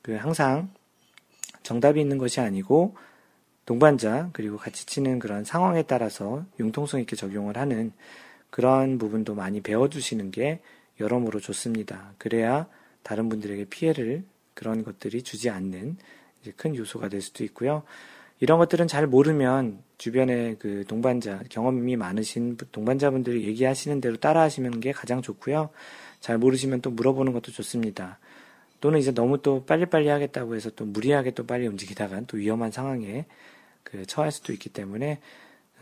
[0.00, 0.70] 그 항상
[1.64, 2.94] 정답이 있는 것이 아니고
[3.64, 7.92] 동반자 그리고 같이 치는 그런 상황에 따라서 융통성 있게 적용을 하는
[8.50, 10.60] 그런 부분도 많이 배워주시는 게
[11.00, 12.12] 여러모로 좋습니다.
[12.18, 12.66] 그래야
[13.02, 14.24] 다른 분들에게 피해를
[14.54, 15.96] 그런 것들이 주지 않는
[16.56, 17.82] 큰 요소가 될 수도 있고요.
[18.40, 25.22] 이런 것들은 잘 모르면 주변에 그 동반자 경험이 많으신 동반자분들이 얘기하시는 대로 따라하시는 게 가장
[25.22, 25.70] 좋고요.
[26.20, 28.18] 잘 모르시면 또 물어보는 것도 좋습니다.
[28.80, 33.26] 또는 이제 너무 또 빨리빨리 하겠다고 해서 또 무리하게 또 빨리 움직이다간 또 위험한 상황에
[33.84, 35.18] 그 처할 수도 있기 때문에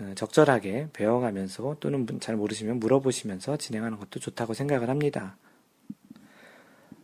[0.01, 5.37] 어, 적절하게 배워가면서 또는 잘 모르시면 물어보시면서 진행하는 것도 좋다고 생각을 합니다.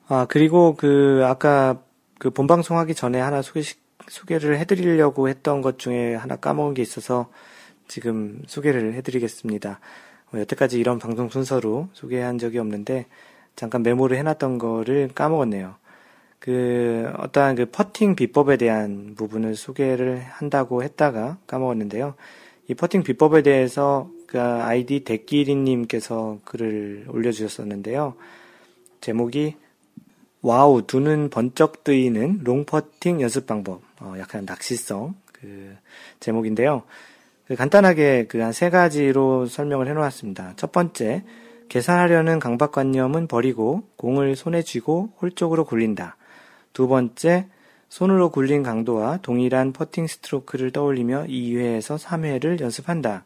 [0.09, 1.83] 아, 그리고 그 아까
[2.19, 3.63] 그 본방송 하기 전에 하나 소개
[4.09, 7.31] 소개를 해드리려고 했던 것 중에 하나 까먹은 게 있어서
[7.89, 9.81] 지금 소개를 해드리겠습니다.
[10.31, 13.07] 뭐 여태까지 이런 방송 순서로 소개한 적이 없는데
[13.57, 15.75] 잠깐 메모를 해놨던 거를 까먹었네요.
[16.39, 22.15] 그 어떠한 그 퍼팅 비법에 대한 부분을 소개를 한다고 했다가 까먹었는데요.
[22.69, 28.15] 이 퍼팅 비법에 대해서 그 아이디 데끼리님께서 글을 올려주셨었는데요.
[29.01, 29.57] 제목이
[30.43, 35.75] 와우 두는 번쩍 뜨이는 롱퍼팅 연습 방법 어, 약간 낚시성 그
[36.21, 36.83] 제목인데요.
[37.47, 40.55] 그 간단하게 그 한 세 가지로 설명을 해놓았습니다.
[40.57, 41.23] 첫 번째
[41.69, 46.17] 계산하려는 강박관념은 버리고 공을 손에 쥐고 홀 쪽으로 굴린다.
[46.77, 47.47] 두 번째,
[47.89, 53.25] 손으로 굴린 강도와 동일한 퍼팅 스트로크를 떠올리며 2회에서 3회를 연습한다.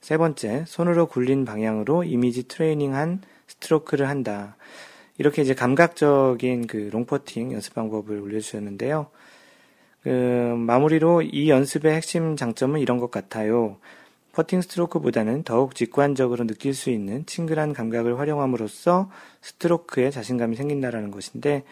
[0.00, 4.56] 세 번째, 손으로 굴린 방향으로 이미지 트레이닝한 스트로크를 한다.
[5.16, 9.06] 이렇게 이제 감각적인 그 롱퍼팅 연습 방법을 올려주셨는데요.
[10.02, 10.08] 그
[10.58, 13.76] 마무리로 이 연습의 핵심 장점은 이런 것 같아요.
[14.32, 19.08] 퍼팅 스트로크보다는 더욱 직관적으로 느낄 수 있는 친근한 감각을 활용함으로써
[19.42, 21.62] 스트로크에 자신감이 생긴다라는 것인데,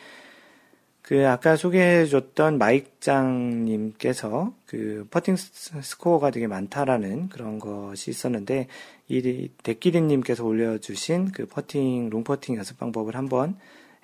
[1.07, 8.67] 그 아까 소개해줬던 마익장님께서 그 퍼팅 스코어가 되게 많다라는 그런 것이 있었는데
[9.07, 13.57] 이 데끼리님께서 올려주신 그 퍼팅 롱퍼팅 연습 방법을 한번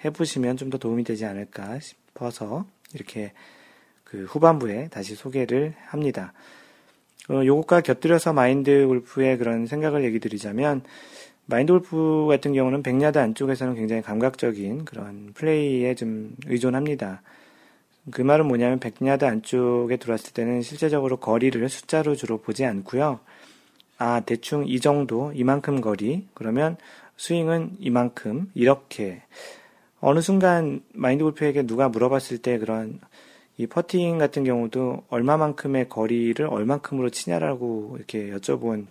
[0.05, 3.33] 해보시면 좀 더 도움이 되지 않을까 싶어서 이렇게
[4.05, 6.33] 그 후반부에 다시 소개를 합니다.
[7.29, 10.83] 어, 요것과 곁들여서 마인드 골프의 그런 생각을 얘기 드리자면
[11.47, 17.23] 마인드 골프 같은 경우는 백야드 안쪽에서는 굉장히 감각적인 그런 플레이에 좀 의존합니다.
[18.11, 23.21] 그 말은 뭐냐면 백야드 안쪽에 들어왔을 때는 실제적으로 거리를 숫자로 주로 보지 않고요.
[23.99, 26.27] 아, 대충 이 정도, 이만큼 거리.
[26.35, 26.77] 그러면
[27.17, 29.23] 스윙은 이만큼 이렇게
[30.01, 32.99] 어느 순간 마인드 골프에게 누가 물어봤을 때 그런
[33.59, 38.87] 이 퍼팅 같은 경우도 얼마만큼의 거리를 얼만큼으로 치냐라고 이렇게 여쭤본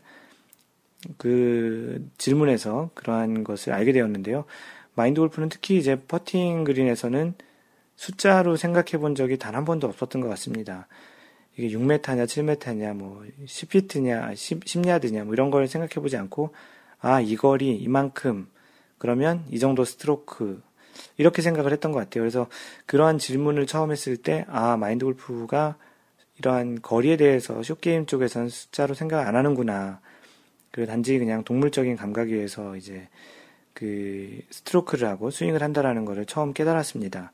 [1.17, 4.45] 그 질문에서 그러한 것을 알게 되었는데요.
[4.93, 7.33] 마인드 골프는 특히 이제 퍼팅 그린에서는
[8.45, 10.87] 숫자로 생각해 본 적이 단 한 번도 없었던 것 같습니다.
[11.57, 16.53] 이게 6m냐, 7m냐, 뭐, 10피트냐, 10, 10야드냐, 뭐 이런 걸 생각해 보지 않고,
[16.99, 18.47] 아, 이 거리, 이만큼,
[18.97, 20.61] 그러면 이 정도 스트로크,
[21.17, 22.21] 이렇게 생각을 했던 것 같아요.
[22.23, 22.47] 그래서
[22.85, 25.75] 그러한 질문을 처음 했을 때, 아, 마인드 골프가
[26.39, 29.99] 이러한 거리에 대해서 쇼게임 쪽에서는 숫자로 생각 안 하는구나.
[30.71, 33.07] 그 단지 그냥 동물적인 감각에 의해서 이제
[33.73, 37.33] 그 스트로크를 하고 스윙을 한다라는 것을 처음 깨달았습니다.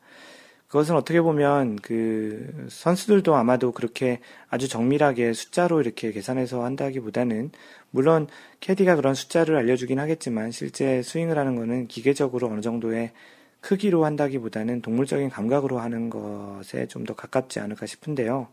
[0.68, 4.20] 그것은 어떻게 보면 그 선수들도 아마도 그렇게
[4.50, 7.52] 아주 정밀하게 숫자로 이렇게 계산해서 한다기보다는
[7.90, 8.28] 물론
[8.60, 13.12] 캐디가 그런 숫자를 알려주긴 하겠지만 실제 스윙을 하는 것은 기계적으로 어느 정도의
[13.62, 18.50] 크기로 한다기보다는 동물적인 감각으로 하는 것에 좀 더 가깝지 않을까 싶은데요.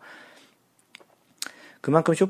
[1.80, 2.28] 그만큼 쇼,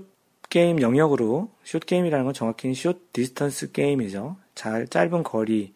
[0.55, 4.37] 숏게임 영역으로 숏게임이라는 건 정확히는 숏 디스턴스 게임이죠.
[4.55, 5.75] 잘 짧은 거리,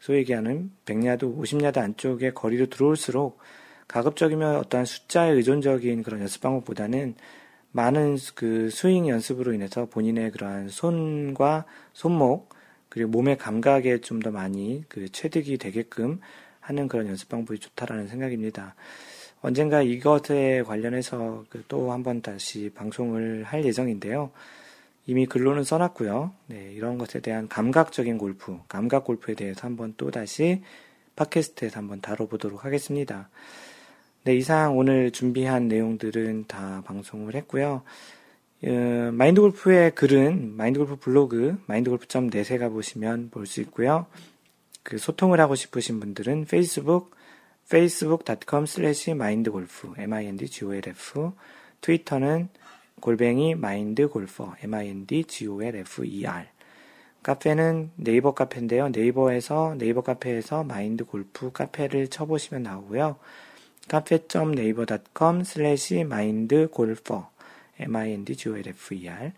[0.00, 3.38] 소위 얘기하는 100야드, 50야드 안쪽에 거리로 들어올수록
[3.88, 7.14] 가급적이면 어떠한 숫자에 의존적인 그런 연습 방법보다는
[7.72, 11.64] 많은 그 스윙 연습으로 인해서 본인의 그러한 손과
[11.94, 12.50] 손목
[12.90, 16.20] 그리고 몸의 감각에 좀 더 많이 그 체득이 되게끔
[16.60, 18.74] 하는 그런 연습 방법이 좋다라는 생각입니다.
[19.42, 24.30] 언젠가 이것에 관련해서 그 또 한 번 다시 방송을 할 예정인데요.
[25.06, 26.32] 이미 글로는 써놨고요.
[26.46, 30.62] 네, 이런 것에 대한 감각적인 골프, 감각 골프에 대해서 한 번 또 다시
[31.16, 33.28] 팟캐스트에서 한번 다뤄보도록 하겠습니다.
[34.24, 37.82] 네, 이상 오늘 준비한 내용들은 다 방송을 했고요.
[38.64, 43.60] 어, 마인드 골프의 글은 마인드 골프 블로그 마인드 골프 점 e 세 가보시면 볼 수
[43.62, 44.06] 있고요.
[44.84, 47.12] 그 소통을 하고 싶으신 분들은 페이스북
[47.66, 51.32] facebook.com slash mindgolf, mindgolf,
[51.80, 52.48] 트위터는
[53.00, 56.44] 골뱅이 mindgolfer, mindgolfer,
[57.22, 58.88] 카페는 네이버 카페인데요.
[58.88, 63.14] 네이버에서, 네이버 카페에서 마인드 골프 카페를 쳐보시면 나오고요.
[63.88, 67.24] 카페.네이버.com slash mindgolfer,
[67.80, 69.32] mindgolfer,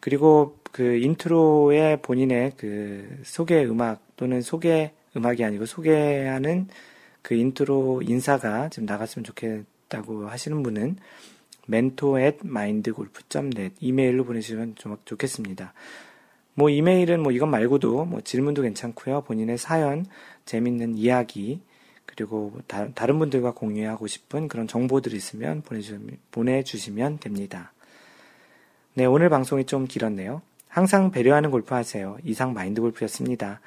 [0.00, 6.68] 그리고 그 인트로에 본인의 그 소개 음악 또는 소개 음악이 아니고 소개하는
[7.26, 10.94] 그 인트로 인사가 지금 나갔으면 좋겠다고 하시는 분은
[11.66, 15.74] 멘토 at mindgolf.net 이메일로 보내주시면 좋겠습니다.
[16.54, 19.22] 뭐 이메일은 뭐 이것 말고도 뭐 질문도 괜찮고요.
[19.22, 20.06] 본인의 사연,
[20.44, 21.60] 재밌는 이야기
[22.06, 27.72] 그리고 뭐 다, 다른 분들과 공유하고 싶은 그런 정보들이 있으면 보내주시면, 보내주시면 됩니다.
[28.94, 30.42] 네, 오늘 방송이 좀 길었네요.
[30.68, 32.18] 항상 배려하는 골프 하세요.
[32.22, 33.60] 이상 마인드 골프였습니다.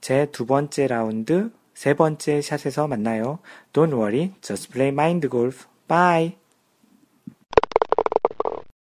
[0.00, 1.50] 제 두 번째 라운드
[1.80, 3.38] 세 번째 샷에서 만나요.
[3.72, 5.64] Don't worry, just play mind golf.
[5.88, 6.39] Bye!